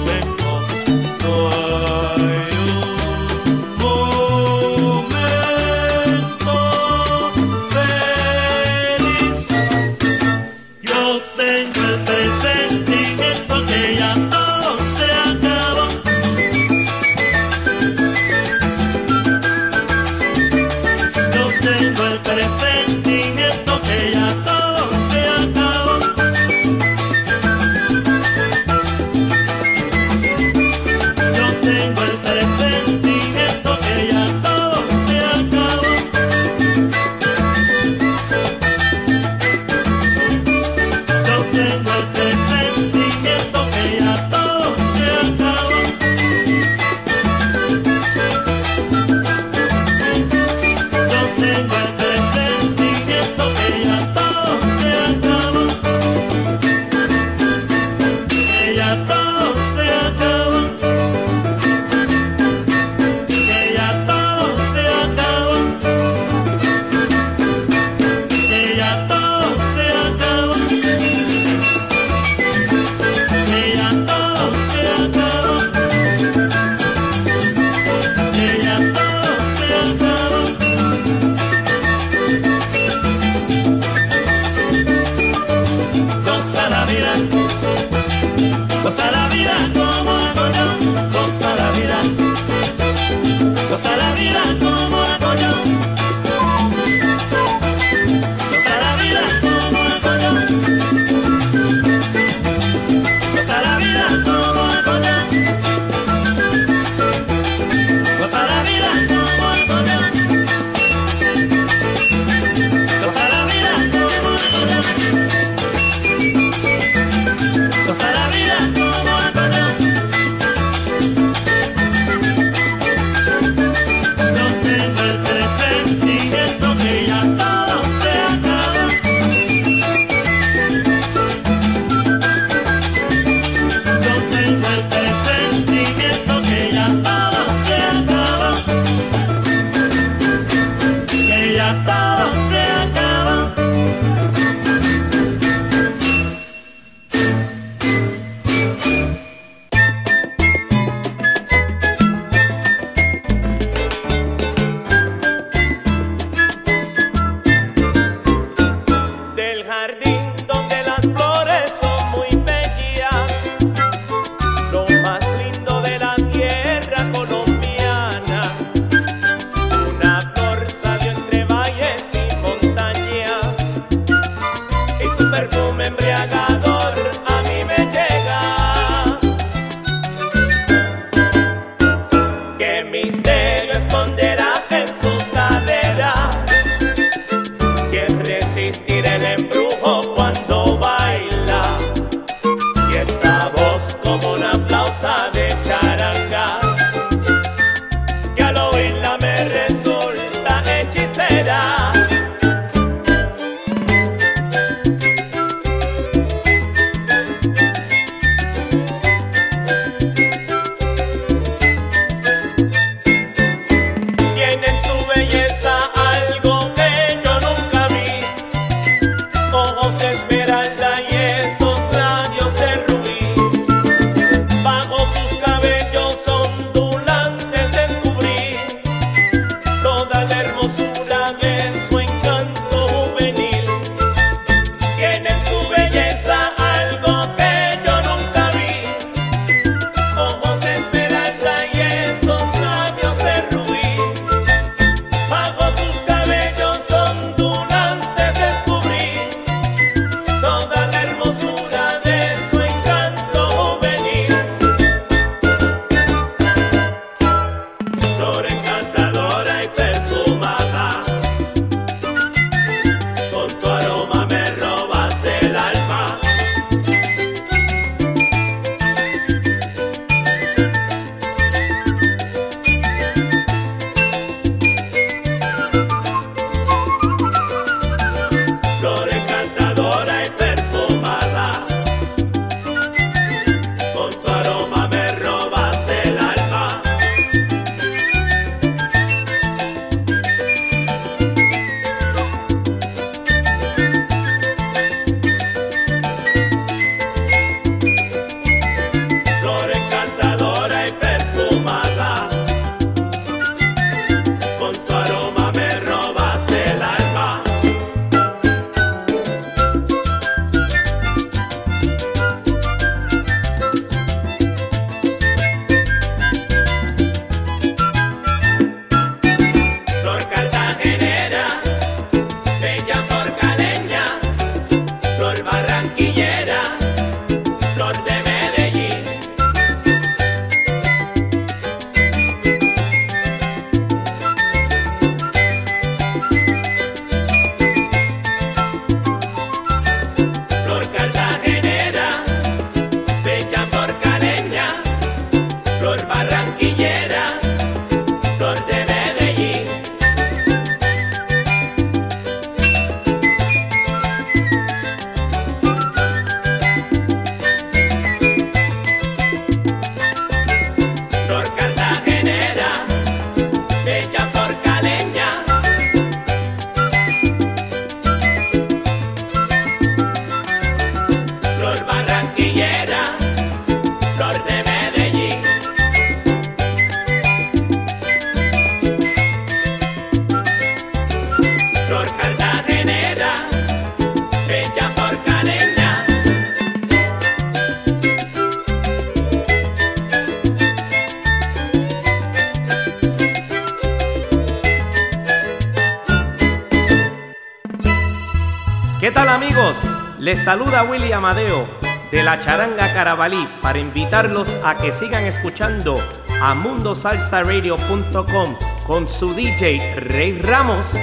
Saluda 400.50 400.82
Willy 400.82 401.12
Amadeo 401.12 401.68
de 402.12 402.24
la 402.24 402.40
Charanga 402.40 402.92
Carabalí 402.92 403.48
para 403.62 403.78
invitarlos 403.78 404.58
a 404.64 404.76
que 404.80 404.92
sigan 404.92 405.28
escuchando 405.28 406.02
a 406.42 406.56
mundosalsaradio.com 406.56 408.56
con 408.88 409.08
su 409.08 409.36
DJ 409.36 410.00
Rey 410.00 410.42
Ramos. 410.42 410.98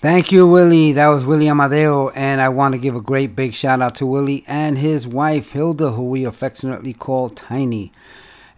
Thank 0.00 0.32
you, 0.32 0.46
Willie. 0.46 0.94
That 0.94 1.08
was 1.08 1.26
Willie 1.26 1.50
Amadeo, 1.50 2.08
and 2.14 2.40
I 2.40 2.48
want 2.48 2.72
to 2.72 2.78
give 2.78 2.96
a 2.96 3.02
great 3.02 3.36
big 3.36 3.52
shout 3.52 3.82
out 3.82 3.96
to 3.96 4.06
Willie 4.06 4.44
and 4.48 4.78
his 4.78 5.06
wife 5.06 5.52
Hilda, 5.52 5.90
who 5.90 6.08
we 6.08 6.24
affectionately 6.24 6.94
call 6.94 7.28
Tiny. 7.28 7.92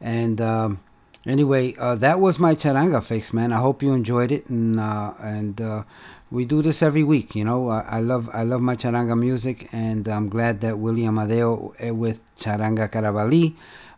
And 0.01 0.41
um, 0.41 0.79
anyway, 1.27 1.75
uh, 1.79 1.95
that 1.97 2.21
was 2.21 2.39
my 2.39 2.55
charanga 2.55 3.03
fix, 3.03 3.33
man. 3.33 3.53
I 3.53 3.59
hope 3.59 3.83
you 3.83 3.93
enjoyed 3.93 4.33
it, 4.33 4.49
and 4.49 4.81
uh, 4.81 5.15
and 5.21 5.61
uh, 5.61 5.83
we 6.31 6.45
do 6.45 6.63
this 6.63 6.83
every 6.83 7.03
week. 7.03 7.35
You 7.35 7.45
know, 7.45 7.69
I, 7.69 7.81
I 7.81 8.01
love 8.01 8.29
I 8.33 8.43
love 8.43 8.61
my 8.61 8.77
charanga 8.77 9.19
music, 9.19 9.69
and 9.73 10.09
I'm 10.09 10.29
glad 10.29 10.61
that 10.63 10.79
William 10.79 11.19
Amadeo 11.19 11.75
eh, 11.79 11.91
with 11.91 12.23
Charanga 12.37 12.89
Carabali 12.91 13.55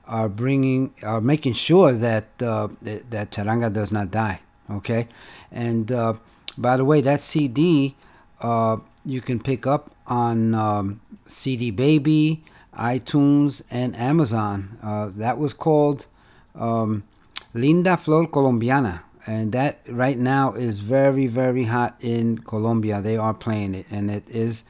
are 0.07 0.29
bringing 0.29 0.93
are 1.03 1.21
making 1.21 1.53
sure 1.55 1.93
that 1.93 2.27
uh, 2.43 2.69
that 2.83 3.11
that 3.11 3.31
charanga 3.31 3.73
does 3.73 3.93
not 3.93 4.11
die. 4.11 4.41
Okay, 4.71 5.09
and 5.51 5.91
uh, 5.93 6.15
by 6.59 6.77
the 6.77 6.85
way, 6.85 7.01
that 7.01 7.21
CD 7.21 7.95
uh, 8.41 8.79
you 9.05 9.21
can 9.21 9.39
pick 9.41 9.67
up 9.67 9.91
on 10.07 10.55
um, 10.55 11.01
CD 11.27 11.71
Baby, 11.71 12.43
iTunes, 12.75 13.63
and 13.71 13.95
Amazon. 13.97 14.79
That 15.17 15.39
was 15.39 15.53
called 15.53 16.07
um, 16.55 17.05
Linda 17.55 17.99
Flor 17.99 18.27
Colombiana, 18.27 19.03
and 19.27 19.53
that 19.53 19.81
right 19.89 20.19
now 20.19 20.55
is 20.55 20.81
very, 20.81 21.27
very 21.27 21.65
hot 21.65 21.97
in 22.01 22.39
Colombia. 22.39 23.03
They 23.03 23.17
are 23.17 23.35
playing 23.35 23.75
it, 23.75 23.87
and 23.91 24.11
it 24.11 24.29
is 24.29 24.65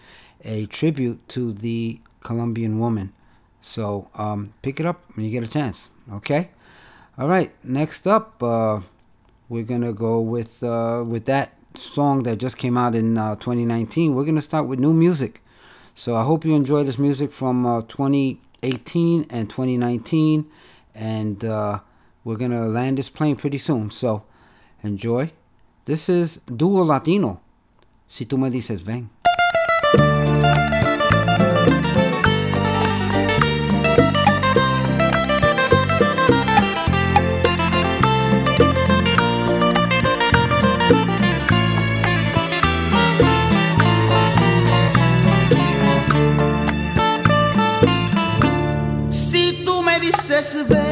a 0.44 0.66
tribute 0.66 1.26
to 1.28 1.52
the 1.52 2.00
Colombian 2.20 2.80
woman. 2.80 3.12
So 3.60 4.10
um, 4.16 4.52
pick 4.62 4.80
it 4.80 4.86
up 4.86 5.04
when 5.14 5.24
you 5.24 5.30
get 5.30 5.44
a 5.44 5.50
chance. 5.50 5.90
Okay. 6.12 6.50
All 7.16 7.28
right. 7.28 7.52
Next 7.62 8.06
up, 8.06 8.42
uh, 8.42 8.80
we're 9.48 9.62
gonna 9.62 9.92
go 9.92 10.20
with 10.20 10.62
uh, 10.64 11.04
with 11.06 11.26
that 11.26 11.54
song 11.74 12.24
that 12.24 12.38
just 12.38 12.58
came 12.58 12.76
out 12.76 12.96
in 12.96 13.16
uh, 13.16 13.36
2019. 13.36 14.14
We're 14.14 14.24
gonna 14.24 14.40
start 14.40 14.66
with 14.66 14.80
new 14.80 14.92
music. 14.92 15.40
So 15.94 16.16
I 16.16 16.24
hope 16.24 16.44
you 16.44 16.54
enjoy 16.56 16.82
this 16.82 16.98
music 16.98 17.30
from 17.32 17.64
uh, 17.64 17.82
2018 17.82 19.26
and 19.30 19.48
2019, 19.48 20.50
and 20.94 21.44
we're 22.24 22.36
gonna 22.36 22.66
land 22.66 22.98
this 22.98 23.10
plane 23.10 23.36
pretty 23.36 23.58
soon. 23.58 23.90
So 23.90 24.24
enjoy. 24.82 25.32
This 25.84 26.08
is 26.08 26.40
Duo 26.46 26.84
Latino. 26.84 27.40
Si 28.06 28.26
tú 28.26 28.38
me 28.38 28.50
dices 28.50 28.84
ven. 28.84 29.10
Si 49.10 49.64
tú 49.64 49.82
me 49.82 49.98
dices 49.98 50.54
ven, 50.68 50.91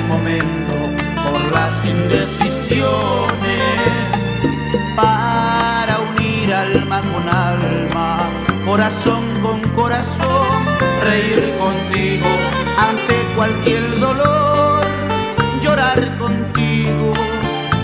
corazón 8.81 9.23
con 9.43 9.61
corazón, 9.75 10.65
reír 11.03 11.53
contigo 11.59 12.25
ante 12.79 13.13
cualquier 13.35 13.99
dolor, 13.99 14.83
llorar 15.61 16.17
contigo, 16.17 17.11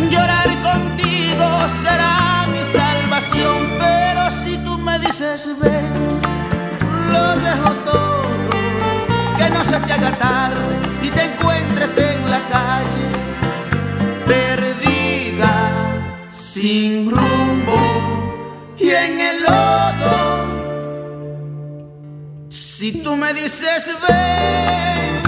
llorar 0.10 0.50
contigo 0.64 1.46
será 1.84 2.48
mi 2.52 2.64
salvación, 2.64 3.58
pero 3.78 4.32
si 4.42 4.58
tú 4.58 4.76
me 4.80 4.98
dices 4.98 5.48
ven, 5.62 5.94
lo 7.12 7.26
dejo 7.46 7.72
todo, 7.86 8.22
que 9.38 9.50
no 9.52 9.64
se 9.66 9.80
te 9.80 9.94
haga 9.94 10.52
y 11.04 11.10
te 11.10 11.27
Si 22.88 22.94
tú 22.94 23.18
me 23.18 23.34
dices 23.34 23.92
ven, 24.08 25.27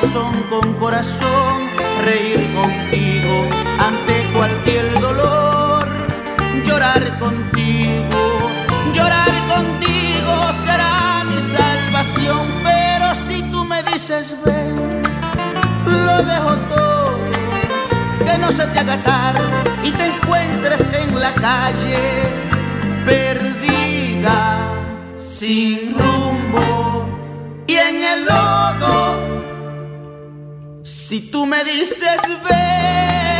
corazón 0.00 0.42
con 0.48 0.74
corazón, 0.74 1.68
reír 2.04 2.48
contigo 2.54 3.44
ante 3.78 4.22
cualquier 4.32 4.98
dolor, 4.98 5.86
llorar 6.64 7.18
contigo, 7.18 8.50
llorar 8.94 9.30
contigo 9.48 10.32
será 10.64 11.24
mi 11.24 11.40
salvación, 11.42 12.46
pero 12.62 13.14
si 13.26 13.42
tú 13.50 13.64
me 13.64 13.82
dices 13.82 14.34
ven, 14.44 14.74
lo 15.84 16.22
dejo 16.22 16.54
todo 16.74 17.18
que 18.24 18.38
no 18.38 18.50
se 18.50 18.66
te 18.66 18.78
haga 18.78 18.96
tarde 19.02 19.42
y 19.84 19.90
te 19.90 20.06
encuentres 20.06 20.90
en 20.94 21.20
la 21.20 21.34
calle 21.34 22.22
perdida, 23.04 24.58
sin 25.16 25.94
rumbo 25.98 27.06
y 27.66 27.74
en 27.74 28.02
el 28.02 28.24
lodo. 28.24 29.29
Si 31.10 31.22
tú 31.22 31.44
me 31.44 31.64
dices 31.64 32.20
ven, 32.48 33.39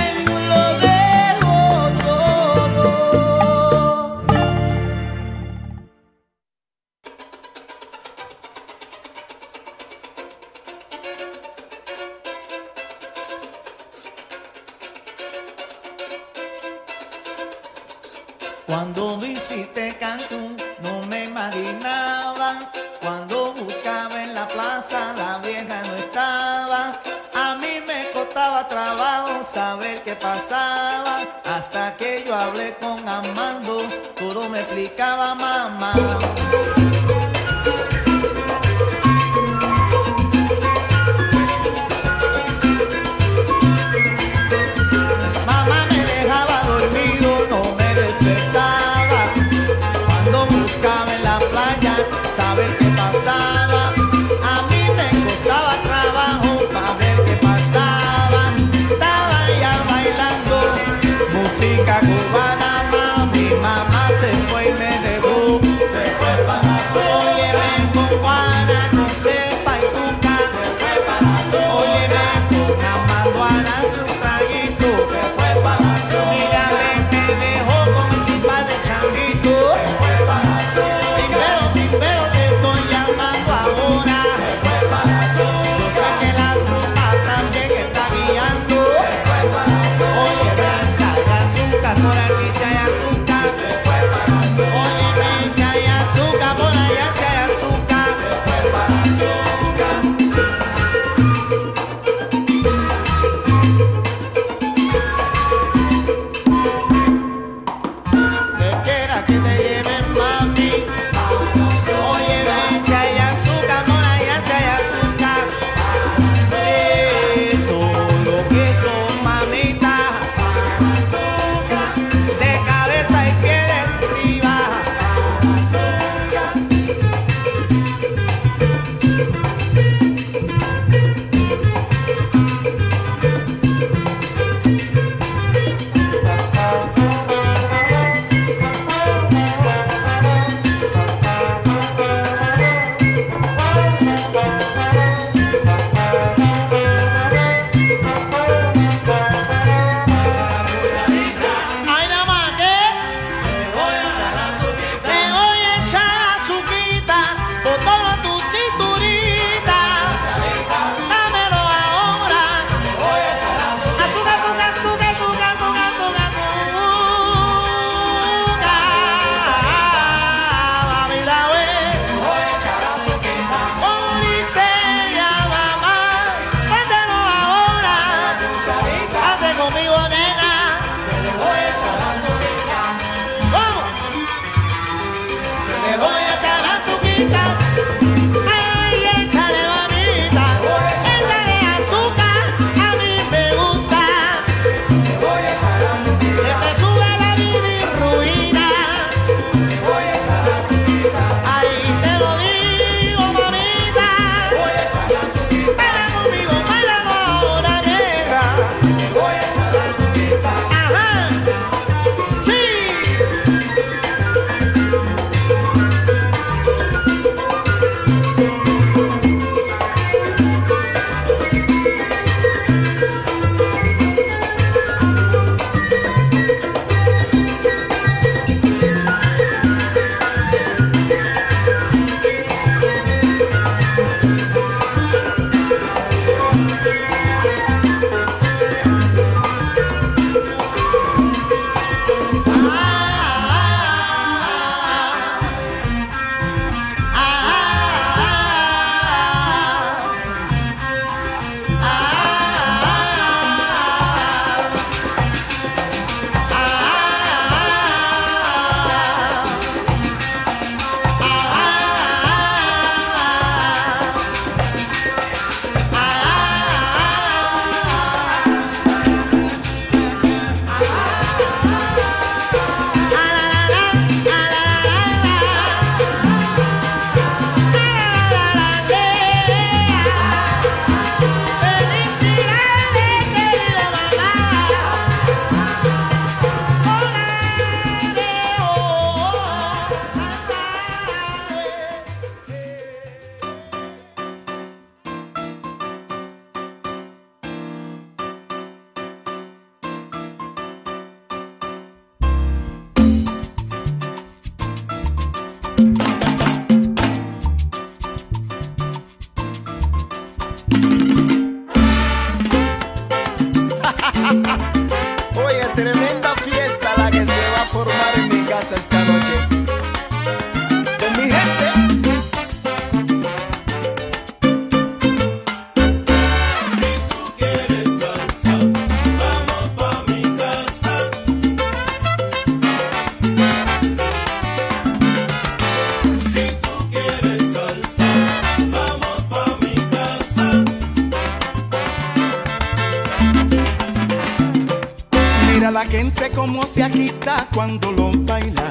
La 345.73 345.85
gente 345.85 346.31
como 346.31 346.67
se 346.67 346.83
agita 346.83 347.47
cuando 347.55 347.93
lo 347.93 348.11
baila. 348.13 348.65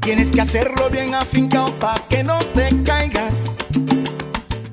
Tienes 0.00 0.32
que 0.32 0.40
hacerlo 0.40 0.88
bien 0.88 1.14
afincado 1.14 1.78
pa' 1.78 1.94
que 2.08 2.24
no 2.24 2.38
te 2.54 2.70
caigas. 2.82 3.50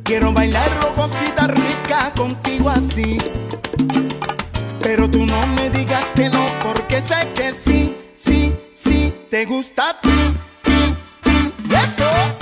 Quiero 0.03 0.31
bailarlo 0.31 0.93
cosita 0.95 1.47
rica 1.47 2.14
contigo 2.15 2.69
así. 2.69 3.18
Pero 4.81 5.11
tú 5.11 5.26
no 5.26 5.47
me 5.47 5.69
digas 5.69 6.14
que 6.15 6.30
no, 6.30 6.45
porque 6.64 7.01
sé 7.01 7.27
que 7.35 7.51
sí, 7.51 7.97
sí, 8.14 8.56
sí, 8.73 9.14
te 9.30 9.43
gusta 9.43 9.89
a 9.89 9.99
ti. 9.99 10.10
Eso. 11.72 12.38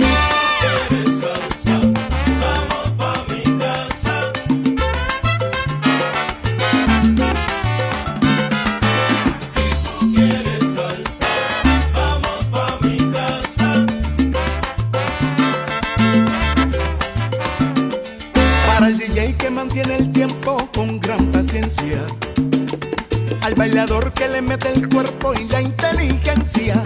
al 23.48 23.54
bailador 23.54 24.12
que 24.12 24.28
le 24.28 24.42
mete 24.42 24.68
el 24.68 24.86
cuerpo 24.90 25.32
y 25.32 25.48
la 25.48 25.62
inteligencia, 25.62 26.82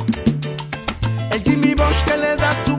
el 1.32 1.42
Jimmy 1.42 1.74
Bosch 1.74 2.04
que 2.04 2.16
le 2.16 2.36
da 2.36 2.52
su 2.64 2.78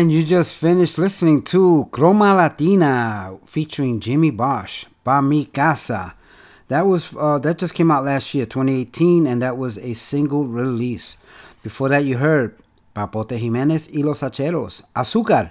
And 0.00 0.10
you 0.10 0.24
just 0.24 0.56
finished 0.56 0.96
listening 0.96 1.42
to 1.52 1.86
Croma 1.90 2.34
Latina 2.34 3.36
featuring 3.44 4.00
Jimmy 4.00 4.30
Bosch, 4.30 4.86
Pa 5.04 5.20
Mi 5.20 5.44
Casa. 5.44 6.14
That 6.68 6.86
was 6.86 7.14
uh, 7.14 7.38
that 7.40 7.58
just 7.58 7.74
came 7.74 7.90
out 7.90 8.06
last 8.06 8.32
year, 8.32 8.46
2018, 8.46 9.26
and 9.26 9.42
that 9.42 9.58
was 9.58 9.76
a 9.76 9.92
single 9.92 10.46
release. 10.46 11.18
Before 11.62 11.90
that, 11.90 12.06
you 12.06 12.16
heard 12.16 12.56
Papote 12.96 13.38
Jimenez 13.38 13.90
y 13.94 14.00
Los 14.00 14.22
Hacheros, 14.22 14.82
Azúcar, 14.96 15.50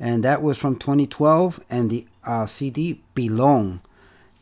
and 0.00 0.24
that 0.24 0.42
was 0.42 0.58
from 0.58 0.74
2012 0.74 1.60
and 1.70 1.88
the 1.88 2.04
uh, 2.24 2.46
CD 2.46 3.00
Belong. 3.14 3.80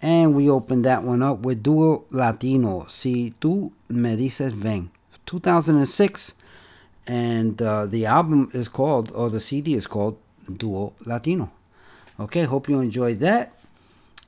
And 0.01 0.35
we 0.35 0.49
opened 0.49 0.87
that 0.87 1.03
one 1.03 1.23
up 1.23 1.41
with 1.41 1.63
Duo 1.63 2.07
Latino, 2.11 2.87
Si 2.89 3.35
Tú 3.39 3.71
Me 3.91 4.17
Dices 4.17 4.55
Ven, 4.55 4.91
2006 5.27 6.33
and 7.07 7.61
uh, 7.63 7.87
the 7.87 8.05
album 8.07 8.49
is 8.53 8.69
called 8.69 9.11
or 9.15 9.31
the 9.31 9.41
cd 9.41 9.75
is 9.75 9.87
called 9.87 10.17
duo 10.57 10.93
latino 11.05 11.51
okay 12.19 12.45
hope 12.45 12.69
you 12.69 12.81
enjoyed 12.81 13.21
that 13.21 13.53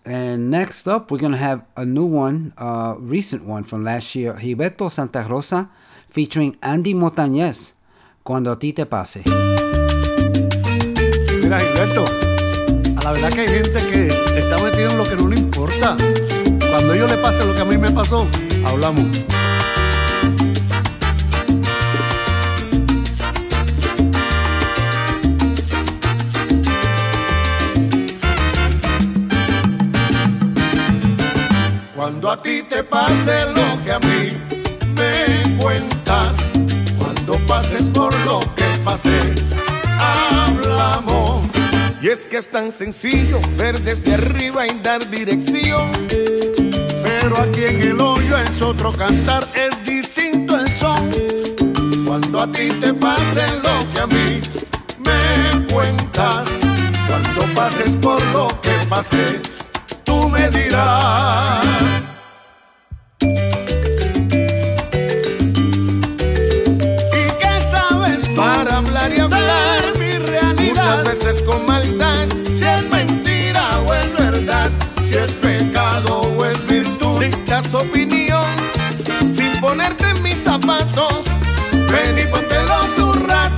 and 0.05 0.51
next 0.51 0.87
up 0.87 1.11
we're 1.11 1.19
gonna 1.19 1.37
have 1.37 1.63
a 1.77 1.85
new 1.85 2.07
one 2.07 2.53
uh, 2.59 2.95
recent 2.99 3.45
one 3.45 3.65
from 3.65 3.85
last 3.85 4.15
year 4.15 4.35
Gilberto 4.35 4.91
Santa 4.91 5.23
Rosa 5.23 5.69
featuring 6.09 6.57
Andy 6.63 6.95
Montañez 6.95 7.73
Cuando 8.23 8.53
a 8.53 8.59
ti 8.59 8.73
te 8.73 8.87
pase 8.87 9.23
Mira, 11.41 11.61
Gilberto, 11.61 12.05
a 12.99 13.05
la 13.05 13.13
verdad 13.13 13.31
que 13.31 13.41
hay 13.41 13.49
gente 13.49 13.81
que 13.91 14.09
está 14.09 14.63
metido 14.63 14.91
en 14.91 14.99
lo 14.99 15.05
que 15.05 15.17
no 15.17 15.29
le 15.29 15.37
importa. 15.37 15.97
Cuando 16.71 16.93
a 16.93 16.97
ellos 16.97 17.11
le 17.11 17.17
pase 17.17 17.47
lo 17.47 17.55
que 17.55 17.63
a 17.63 17.65
mí 17.65 17.79
me 17.79 17.91
pasó, 17.91 18.27
hablamos. 18.67 19.07
Cuando 32.09 32.31
a 32.31 32.43
ti 32.43 32.63
te 32.63 32.83
pase 32.83 33.45
lo 33.55 33.85
que 33.85 33.93
a 33.93 33.99
mí 33.99 34.33
me 34.97 35.59
cuentas, 35.59 36.39
cuando 36.97 37.39
pases 37.47 37.83
por 37.91 38.19
lo 38.25 38.41
que 38.57 38.65
pasé, 38.83 39.35
hablamos. 40.01 41.45
Y 42.01 42.09
es 42.09 42.25
que 42.25 42.39
es 42.39 42.49
tan 42.49 42.73
sencillo 42.73 43.39
ver 43.59 43.83
desde 43.83 44.15
arriba 44.15 44.67
y 44.67 44.79
dar 44.79 45.07
dirección. 45.11 45.93
Pero 46.09 47.43
aquí 47.43 47.65
en 47.65 47.83
el 47.83 48.01
hoyo 48.01 48.39
es 48.39 48.63
otro 48.63 48.91
cantar, 48.91 49.47
es 49.55 49.85
distinto 49.85 50.59
el 50.59 50.79
son. 50.79 51.11
Cuando 52.07 52.41
a 52.41 52.51
ti 52.51 52.71
te 52.81 52.95
pase 52.95 53.47
lo 53.63 53.93
que 53.93 54.01
a 54.01 54.07
mí 54.07 54.41
me 55.05 55.67
cuentas, 55.71 56.47
cuando 57.07 57.55
pases 57.55 57.95
por 57.97 58.25
lo 58.33 58.49
que 58.63 58.73
pasé, 58.89 59.43
tú 60.29 60.31
me 60.31 60.51
dirás. 60.51 61.65
¿Y 67.13 67.25
qué 67.41 67.61
sabes 67.71 68.23
tú 68.23 68.35
para 68.35 68.79
hablar 68.79 69.13
y 69.13 69.21
hablar 69.21 69.99
mi 69.99 70.13
realidad? 70.13 70.99
Muchas 70.99 71.05
veces 71.05 71.43
con 71.43 71.67
maldad, 71.67 72.29
si 72.47 72.65
es 72.65 72.91
mentira 72.91 73.79
o 73.81 73.95
es 73.95 74.13
verdad, 74.13 74.71
si 75.07 75.17
es 75.17 75.33
pecado 75.33 76.21
o 76.21 76.45
es 76.45 76.67
virtud. 76.67 77.21
Dictas 77.21 77.75
opinión 77.75 78.47
sin 79.31 79.61
ponerte 79.61 80.05
en 80.11 80.23
mis 80.23 80.39
zapatos. 80.39 81.25
Ven 81.73 82.19
y 82.19 82.27
póntelos 82.27 82.99
un 82.99 83.29
rato 83.29 83.58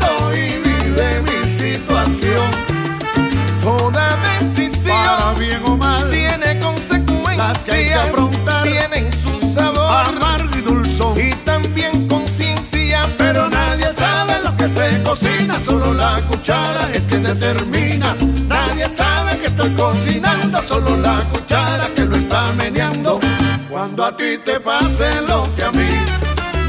tienen 8.63 9.13
su 9.13 9.41
sabor 9.41 10.09
amargo 10.09 10.51
y 10.57 10.61
dulzón. 10.61 11.21
Y 11.21 11.31
también 11.45 12.07
conciencia, 12.09 13.09
pero 13.19 13.49
nadie 13.49 13.93
sabe 13.93 14.41
lo 14.43 14.57
que 14.57 14.69
se 14.69 15.03
cocina. 15.03 15.61
Solo 15.65 15.95
la 15.95 16.27
cuchara 16.27 16.91
es 16.95 17.07
que 17.07 17.19
determina. 17.19 18.17
Nadie 18.47 18.89
sabe 18.89 19.39
que 19.39 19.47
estoy 19.47 19.71
cocinando, 19.75 20.63
solo 20.63 20.97
la 20.97 21.29
cuchara 21.33 21.89
que 21.95 22.05
lo 22.05 22.17
está 22.17 22.53
meneando. 22.53 23.21
Cuando 23.69 24.05
a 24.05 24.17
ti 24.17 24.39
te 24.45 24.61
pase 24.61 25.21
lo 25.29 25.43
que 25.55 25.65
a 25.65 25.73
mí 25.73 25.91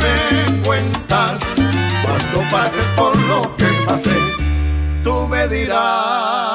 me 0.01 0.61
cuentas. 0.63 1.41
Cuando 2.03 2.49
pases 2.51 2.85
por 2.95 3.15
lo 3.23 3.55
que 3.55 3.67
pasé, 3.85 4.17
tú 5.03 5.27
me 5.27 5.47
dirás. 5.47 6.50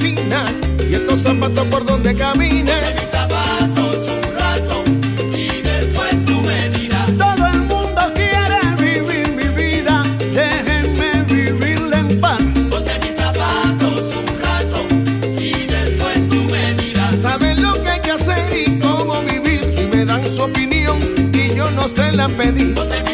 Cocina 0.00 0.44
y 0.88 0.94
estos 0.94 1.20
zapatos 1.20 1.66
por 1.66 1.84
donde 1.84 2.14
camine. 2.14 2.72
Ponte 2.72 3.02
mis 3.02 3.10
zapatos 3.10 3.96
un 4.08 4.34
rato 4.34 4.84
y 5.36 5.60
después 5.60 6.24
tú 6.24 6.40
me 6.40 6.70
dirás. 6.70 7.10
Todo 7.18 7.46
el 7.46 7.60
mundo 7.60 8.00
quiere 8.14 8.60
vivir 8.78 9.28
mi 9.32 9.48
vida, 9.62 10.02
déjenme 10.32 11.22
vivirla 11.24 11.98
en 11.98 12.18
paz. 12.18 12.40
Ponte 12.70 12.98
mis 13.00 13.14
zapatos 13.14 14.14
un 14.20 14.42
rato 14.42 14.86
y 15.38 15.66
después 15.66 16.28
tú 16.30 16.44
me 16.50 16.74
dirás. 16.74 17.16
Saben 17.16 17.60
lo 17.60 17.74
que 17.74 17.90
hay 17.90 18.00
que 18.00 18.12
hacer 18.12 18.56
y 18.56 18.78
cómo 18.78 19.20
vivir 19.22 19.62
y 19.78 19.94
me 19.94 20.06
dan 20.06 20.24
su 20.24 20.42
opinión 20.42 21.30
y 21.34 21.54
yo 21.54 21.70
no 21.72 21.88
se 21.88 22.10
la 22.12 22.26
pedí. 22.28 22.72
Ponte 22.72 23.09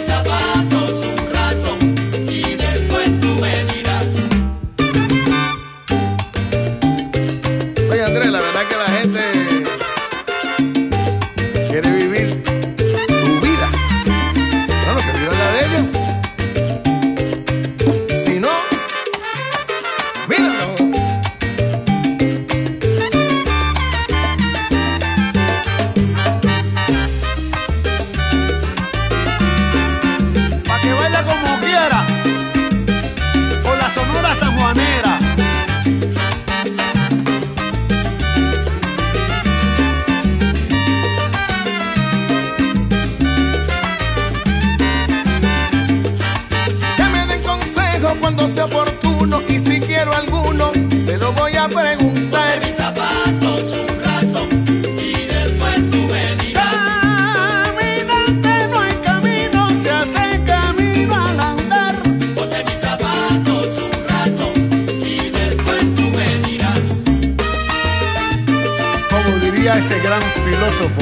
filósofo, 70.66 71.00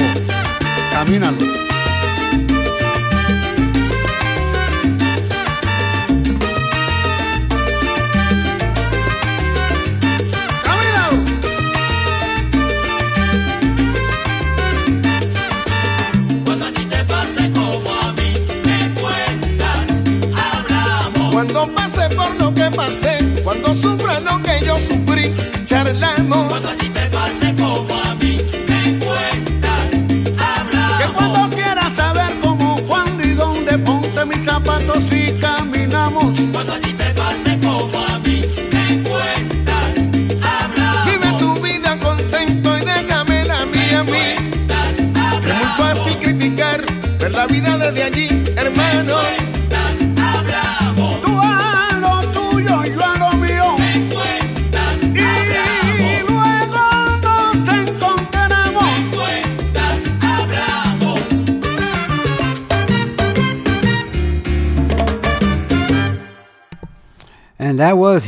camínalo. 0.91 1.54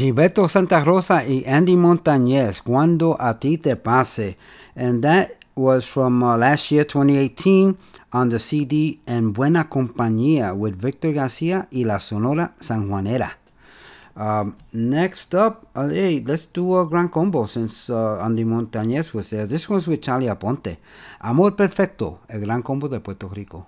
Gilberto 0.07 0.47
Santa 0.47 0.85
Rosa 0.85 1.27
y 1.27 1.43
Andy 1.45 1.75
Montañez, 1.75 2.61
Cuando 2.61 3.17
a 3.19 3.39
ti 3.39 3.57
te 3.57 3.75
pase. 3.75 4.38
And 4.73 5.03
that 5.03 5.31
was 5.53 5.85
from 5.85 6.23
uh, 6.23 6.38
last 6.38 6.71
year, 6.71 6.85
2018, 6.85 7.77
on 8.13 8.29
the 8.29 8.39
CD 8.39 9.01
En 9.05 9.34
Buena 9.34 9.67
Compañía 9.67 10.53
with 10.53 10.77
Victor 10.77 11.11
Garcia 11.11 11.67
y 11.71 11.84
La 11.84 11.99
Sonora 11.99 12.53
Sanjuanera. 12.61 13.38
Um, 14.15 14.55
next 14.71 15.35
up, 15.35 15.67
uh, 15.75 15.89
hey, 15.89 16.23
let's 16.25 16.45
do 16.45 16.79
a 16.79 16.88
grand 16.88 17.11
combo 17.11 17.45
since 17.45 17.89
uh, 17.89 18.23
Andy 18.23 18.45
Montañez 18.45 19.13
was 19.13 19.29
there. 19.29 19.45
This 19.45 19.67
one's 19.67 19.88
with 19.88 20.01
Charlie 20.01 20.27
Aponte. 20.27 20.77
Amor 21.19 21.57
Perfecto, 21.57 22.21
el 22.29 22.39
gran 22.39 22.61
combo 22.61 22.88
de 22.88 23.01
Puerto 23.01 23.27
Rico. 23.27 23.67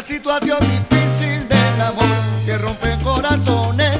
La 0.00 0.06
situación 0.06 0.58
difícil 0.60 1.46
del 1.46 1.80
amor 1.82 2.06
que 2.46 2.56
rompe 2.56 2.96
corazones 3.04 3.98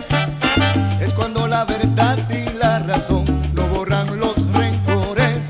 es 0.99 1.13
cuando 1.13 1.47
la 1.47 1.67
verdad 1.67 2.17
y 2.31 2.51
la 2.57 2.79
razón 2.79 3.27
no 3.53 3.67
borran 3.67 4.19
los 4.19 4.35
rencores. 4.55 5.41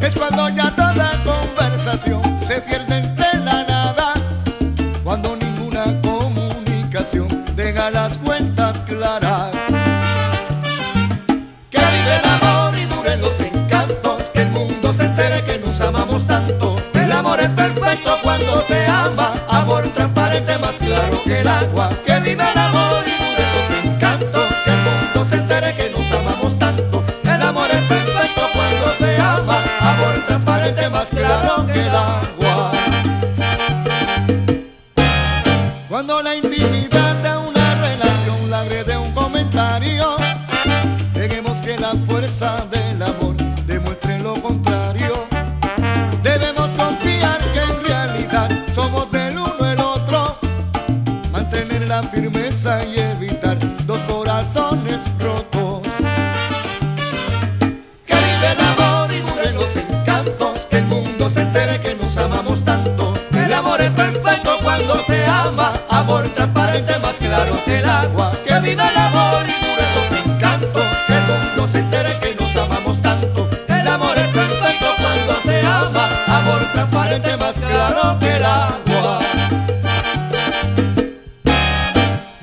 Es 0.00 0.12
cuando 0.16 0.48
ya 0.48 0.74
toda 0.74 1.12
conversación 1.22 2.20
se 2.44 2.60
pierde 2.62 2.98
entre 2.98 3.38
la 3.44 3.62
nada. 3.62 4.14
Cuando 5.04 5.36
ninguna 5.36 5.84
comunicación 6.02 7.44
deja 7.54 7.88
las 7.92 8.18
cuentas 8.18 8.76
claras. 8.88 9.52
Que 11.70 11.78
vive 11.78 12.16
el 12.24 12.28
amor 12.42 12.76
y 12.76 12.86
duren 12.86 13.20
los 13.20 13.38
encantos. 13.38 14.24
Que 14.34 14.42
el 14.42 14.50
mundo 14.50 14.92
se 14.94 15.04
entere 15.04 15.44
que 15.44 15.58
nos 15.60 15.80
amamos 15.80 16.26
tanto. 16.26 16.74
El 16.92 17.12
amor 17.12 17.38
es 17.38 17.50
perfecto 17.50 18.18
cuando 18.24 18.64
se 18.66 18.84
ama. 18.88 19.45
Agua. 21.56 21.95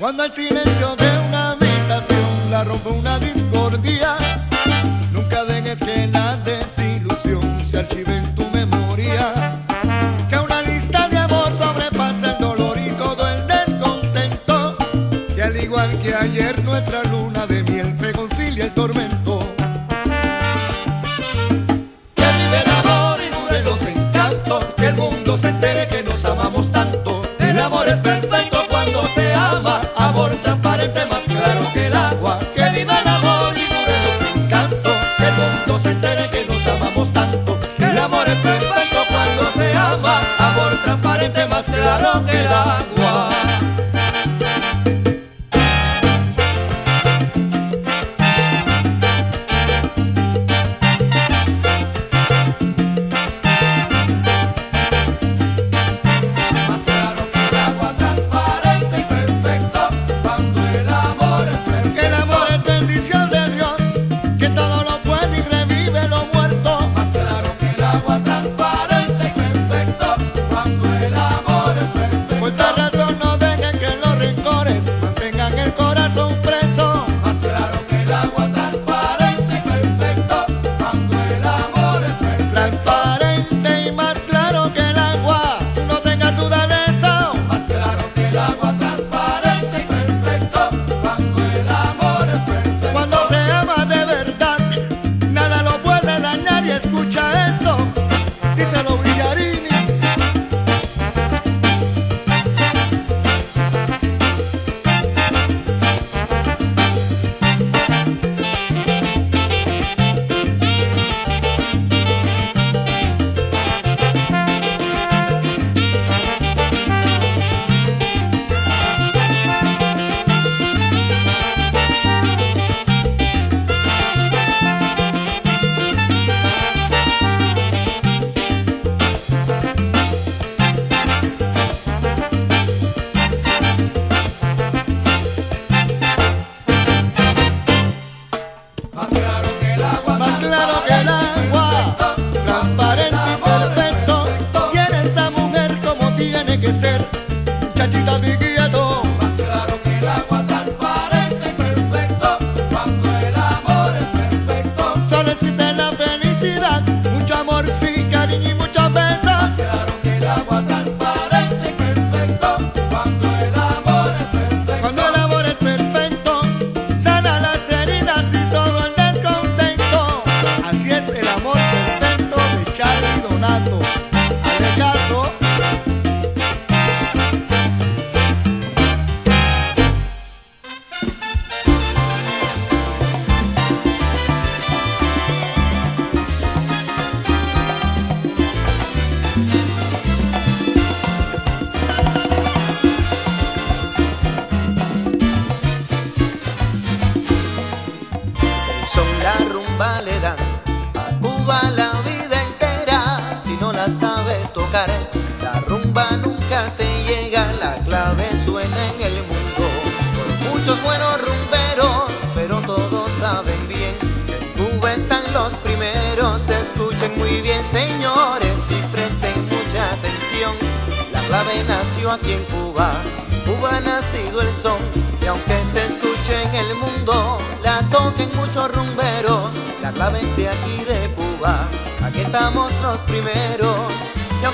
Cuando 0.04 0.22
al 0.24 0.34
silencio 0.34 0.96
de 0.96 1.18
una 1.28 1.52
habitación 1.52 2.50
la 2.50 2.62
rompe 2.62 2.90
una 2.90 3.18
discordia, 3.18 4.14
nunca 5.10 5.44
dejes 5.44 5.80
que 5.80 6.06
la 6.08 6.36
desilusión 6.44 7.58
se 7.64 7.78
archive 7.78 8.18
en 8.18 8.34
tu 8.34 8.44
memoria. 8.50 9.62
Que 10.28 10.36
una 10.36 10.60
lista 10.60 11.08
de 11.08 11.16
amor 11.16 11.56
sobrepasa 11.56 12.32
el 12.32 12.38
dolor 12.38 12.76
y 12.76 12.90
todo 12.98 13.26
el 13.26 13.46
descontento. 13.46 14.76
Que 15.34 15.42
al 15.42 15.56
igual 15.56 15.98
que 16.02 16.14
ayer 16.14 16.62
nuestra 16.64 17.02
luna 17.04 17.46
de 17.46 17.62
miel 17.62 17.98
reconcilia 17.98 18.66
el 18.66 18.74
tormento. 18.74 19.23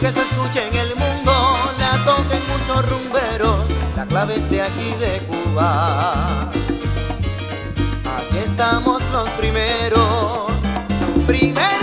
que 0.00 0.10
se 0.10 0.22
escuche 0.22 0.66
en 0.66 0.74
el 0.74 0.96
mundo 0.96 1.32
la 1.78 2.02
toquen 2.04 2.40
muchos 2.48 2.88
rumberos, 2.88 3.60
la 3.94 4.06
clave 4.06 4.36
es 4.36 4.48
de 4.48 4.62
aquí 4.62 4.94
de 4.98 5.20
Cuba. 5.26 6.50
Aquí 8.16 8.38
estamos 8.42 9.02
los 9.12 9.28
primeros, 9.30 10.52
primeros. 11.26 11.79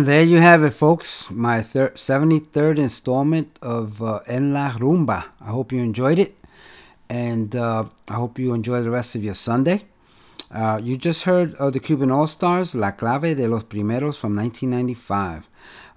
And 0.00 0.08
there 0.08 0.24
you 0.24 0.38
have 0.38 0.62
it, 0.62 0.70
folks. 0.70 1.30
My 1.30 1.60
thir- 1.60 1.92
73rd 1.94 2.78
installment 2.78 3.58
of 3.60 4.00
uh, 4.00 4.20
En 4.26 4.54
La 4.54 4.70
Rumba. 4.70 5.26
I 5.42 5.50
hope 5.50 5.72
you 5.72 5.80
enjoyed 5.82 6.18
it. 6.18 6.34
And 7.10 7.54
uh, 7.54 7.84
I 8.08 8.14
hope 8.14 8.38
you 8.38 8.54
enjoy 8.54 8.80
the 8.80 8.88
rest 8.88 9.14
of 9.14 9.22
your 9.22 9.34
Sunday. 9.34 9.84
Uh, 10.50 10.80
you 10.82 10.96
just 10.96 11.24
heard 11.24 11.54
the 11.58 11.78
Cuban 11.78 12.10
All 12.10 12.26
Stars, 12.26 12.74
La 12.74 12.92
Clave 12.92 13.36
de 13.36 13.46
los 13.46 13.62
Primeros 13.62 14.16
from 14.16 14.34
1995. 14.36 15.50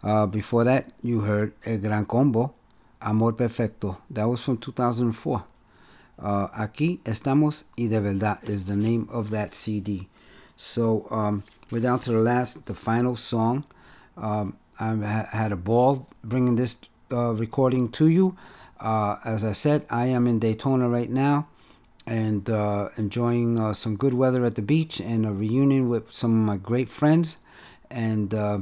Uh, 0.04 0.26
before 0.26 0.66
that, 0.66 0.92
you 1.02 1.22
heard 1.22 1.54
El 1.66 1.78
Gran 1.78 2.06
Combo, 2.06 2.54
Amor 3.02 3.32
Perfecto. 3.32 4.00
That 4.10 4.28
was 4.28 4.44
from 4.44 4.58
2004. 4.58 5.46
Uh, 6.20 6.48
Aquí 6.50 7.00
estamos 7.06 7.64
y 7.78 7.88
de 7.88 8.02
verdad 8.02 8.40
is 8.50 8.66
the 8.66 8.76
name 8.76 9.08
of 9.10 9.30
that 9.30 9.54
CD. 9.54 10.10
So 10.58 11.08
um, 11.10 11.46
we're 11.72 11.80
down 11.80 12.00
to 12.00 12.12
the 12.12 12.20
last, 12.20 12.66
the 12.66 12.74
final 12.74 13.16
song. 13.16 13.64
Um, 14.18 14.58
I 14.80 14.96
ha- 14.96 15.28
had 15.32 15.52
a 15.52 15.56
ball 15.58 16.08
bringing 16.24 16.56
this 16.56 16.78
uh, 17.12 17.34
recording 17.34 17.90
to 17.92 18.08
you. 18.08 18.36
Uh, 18.80 19.18
as 19.24 19.44
I 19.44 19.54
said, 19.54 19.86
I 19.90 20.08
am 20.08 20.28
in 20.28 20.40
Daytona 20.40 20.90
right 20.90 21.10
now 21.10 21.48
and 22.06 22.50
uh, 22.50 22.90
enjoying 22.98 23.58
uh, 23.58 23.74
some 23.74 23.96
good 23.96 24.14
weather 24.14 24.44
at 24.46 24.56
the 24.56 24.62
beach 24.62 25.00
and 25.00 25.26
a 25.26 25.32
reunion 25.32 25.88
with 25.90 26.12
some 26.12 26.32
of 26.32 26.46
my 26.46 26.58
great 26.58 26.90
friends. 26.90 27.38
And 27.90 28.34
uh, 28.34 28.60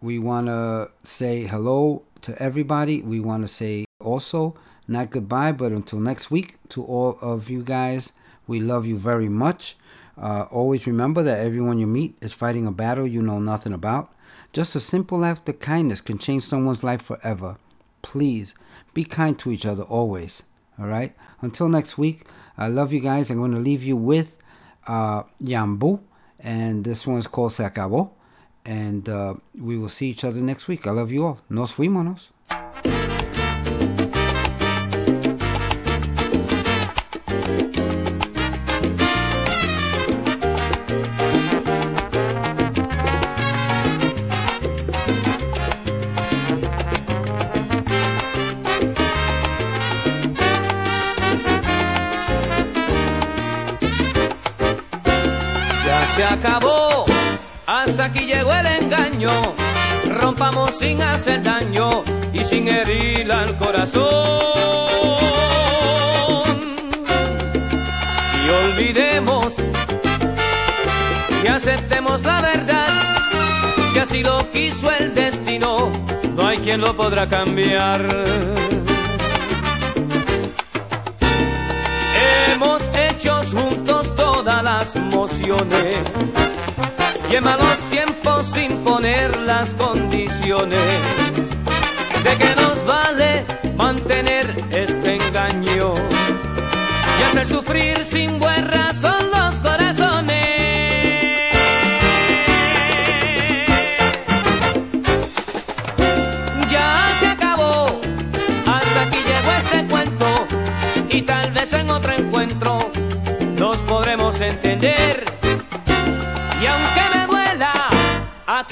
we 0.00 0.18
want 0.18 0.48
to 0.48 0.90
say 1.04 1.44
hello 1.44 2.04
to 2.22 2.40
everybody. 2.42 3.00
We 3.00 3.20
want 3.20 3.42
to 3.44 3.48
say 3.48 3.84
also 4.00 4.56
not 4.88 5.10
goodbye, 5.10 5.52
but 5.52 5.72
until 5.72 5.98
next 6.00 6.30
week 6.30 6.58
to 6.70 6.84
all 6.84 7.18
of 7.20 7.48
you 7.48 7.62
guys. 7.62 8.12
We 8.46 8.60
love 8.60 8.86
you 8.86 8.96
very 8.96 9.28
much. 9.28 9.76
Uh, 10.16 10.46
always 10.50 10.86
remember 10.86 11.22
that 11.22 11.40
everyone 11.40 11.78
you 11.78 11.86
meet 11.86 12.16
is 12.20 12.32
fighting 12.32 12.66
a 12.66 12.72
battle 12.72 13.06
you 13.06 13.22
know 13.22 13.38
nothing 13.38 13.72
about. 13.72 14.12
Just 14.52 14.74
a 14.74 14.80
simple 14.80 15.24
act 15.24 15.48
of 15.48 15.60
kindness 15.60 16.00
can 16.00 16.18
change 16.18 16.44
someone's 16.44 16.84
life 16.84 17.02
forever. 17.02 17.56
Please 18.02 18.54
be 18.94 19.04
kind 19.04 19.38
to 19.38 19.50
each 19.50 19.66
other 19.66 19.82
always. 19.82 20.42
All 20.78 20.86
right. 20.86 21.14
Until 21.40 21.68
next 21.68 21.98
week, 21.98 22.26
I 22.56 22.68
love 22.68 22.92
you 22.92 23.00
guys. 23.00 23.30
I'm 23.30 23.38
going 23.38 23.52
to 23.52 23.58
leave 23.58 23.82
you 23.82 23.96
with 23.96 24.38
uh, 24.86 25.24
Yambu, 25.42 26.00
and 26.40 26.84
this 26.84 27.06
one's 27.06 27.26
called 27.26 27.52
Se 27.52 27.64
Acabó. 27.64 28.10
And 28.64 29.08
uh, 29.08 29.34
we 29.54 29.78
will 29.78 29.88
see 29.88 30.10
each 30.10 30.24
other 30.24 30.40
next 30.40 30.66
week. 30.68 30.86
I 30.86 30.90
love 30.90 31.12
you 31.12 31.24
all. 31.24 31.40
Nos 31.48 31.72
fuimos. 31.72 32.30
Rompamos 60.08 60.78
sin 60.78 61.02
hacer 61.02 61.42
daño 61.42 62.02
y 62.32 62.44
sin 62.44 62.68
herir 62.68 63.30
al 63.30 63.58
corazón. 63.58 64.04
Y 68.44 68.48
olvidemos 68.70 69.54
y 71.44 71.46
aceptemos 71.48 72.22
la 72.22 72.40
verdad. 72.40 72.88
Si 73.92 73.98
así 73.98 74.22
lo 74.22 74.50
quiso 74.50 74.90
el 74.90 75.14
destino, 75.14 75.90
no 76.34 76.48
hay 76.48 76.58
quien 76.58 76.80
lo 76.80 76.96
podrá 76.96 77.26
cambiar. 77.26 78.04
Hemos 82.52 82.82
hecho 82.94 83.42
juntos 83.52 84.14
todas 84.14 84.62
las 84.62 84.96
mociones 84.96 86.45
y 87.30 87.34
en 87.34 87.44
malos 87.44 87.78
tiempos 87.90 88.46
sin 88.46 88.84
poner 88.84 89.40
las 89.40 89.74
condiciones 89.74 90.80
de 92.24 92.38
que 92.38 92.54
nos 92.56 92.84
vale 92.84 93.44
mantener 93.76 94.54
este 94.70 95.14
engaño 95.14 95.94
y 97.18 97.22
hacer 97.22 97.46
sufrir 97.46 98.04
sin 98.04 98.38
buena 98.38 98.68
razón 98.68 99.30
los 99.30 99.60
corazones. 99.60 100.46
Ya 106.70 107.08
se 107.20 107.26
acabó, 107.26 108.00
hasta 108.66 109.02
aquí 109.02 109.18
llegó 109.18 109.52
este 109.58 109.86
cuento 109.86 110.46
y 111.10 111.22
tal 111.22 111.50
vez 111.52 111.72
en 111.72 111.90
otro 111.90 112.12
encuentro 112.14 112.78
nos 113.58 113.78
podremos 113.82 114.40
entender. 114.40 115.35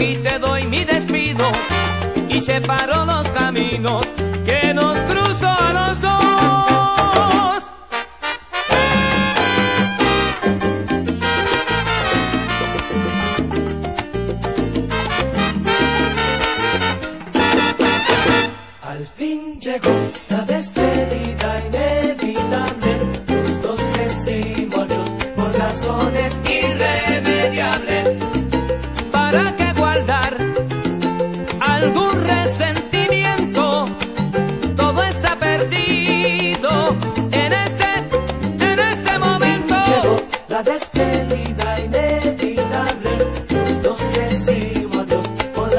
Aquí 0.04 0.16
te 0.16 0.38
doy 0.38 0.66
mi 0.66 0.84
despido. 0.84 1.44
Y 2.28 2.40
separo 2.40 3.04
los 3.06 3.28
caminos 3.28 4.06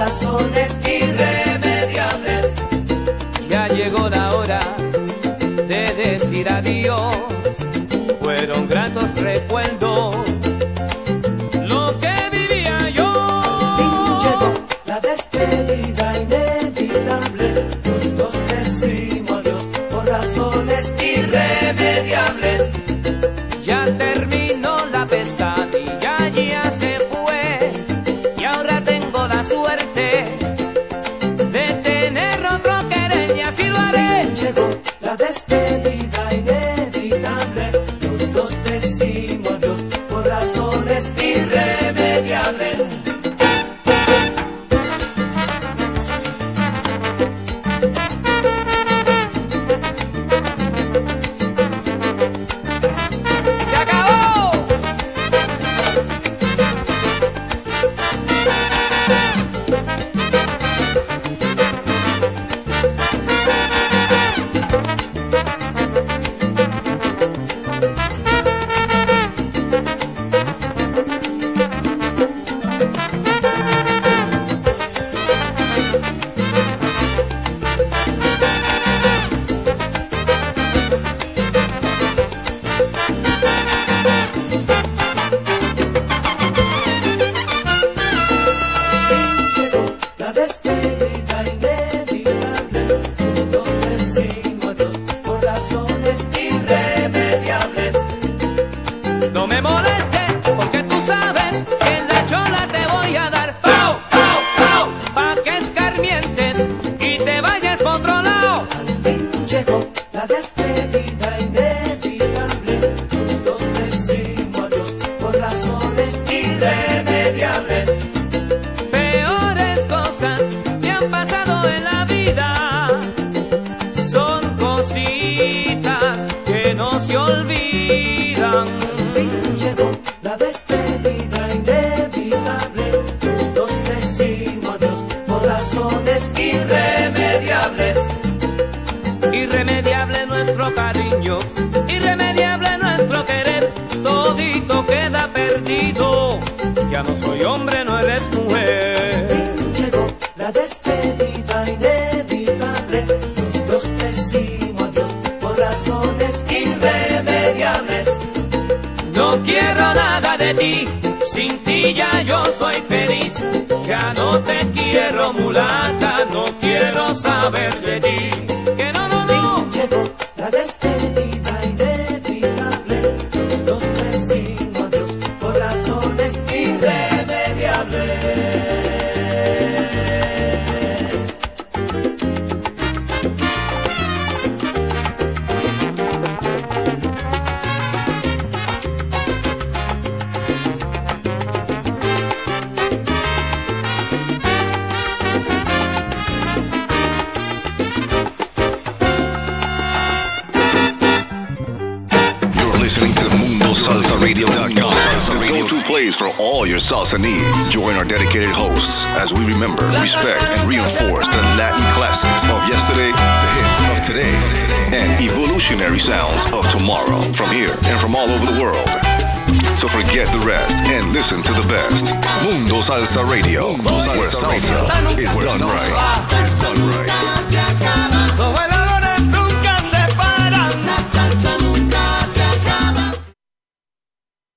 razones 0.06 0.78
irremediables. 0.86 2.46
Ya 3.50 3.68
llegó 3.68 4.08
la 4.08 4.36
hora 4.36 4.60
de 5.68 5.94
decir 5.96 6.48
adiós. 6.48 7.16
Fueron 8.22 8.68
gratos 8.68 9.08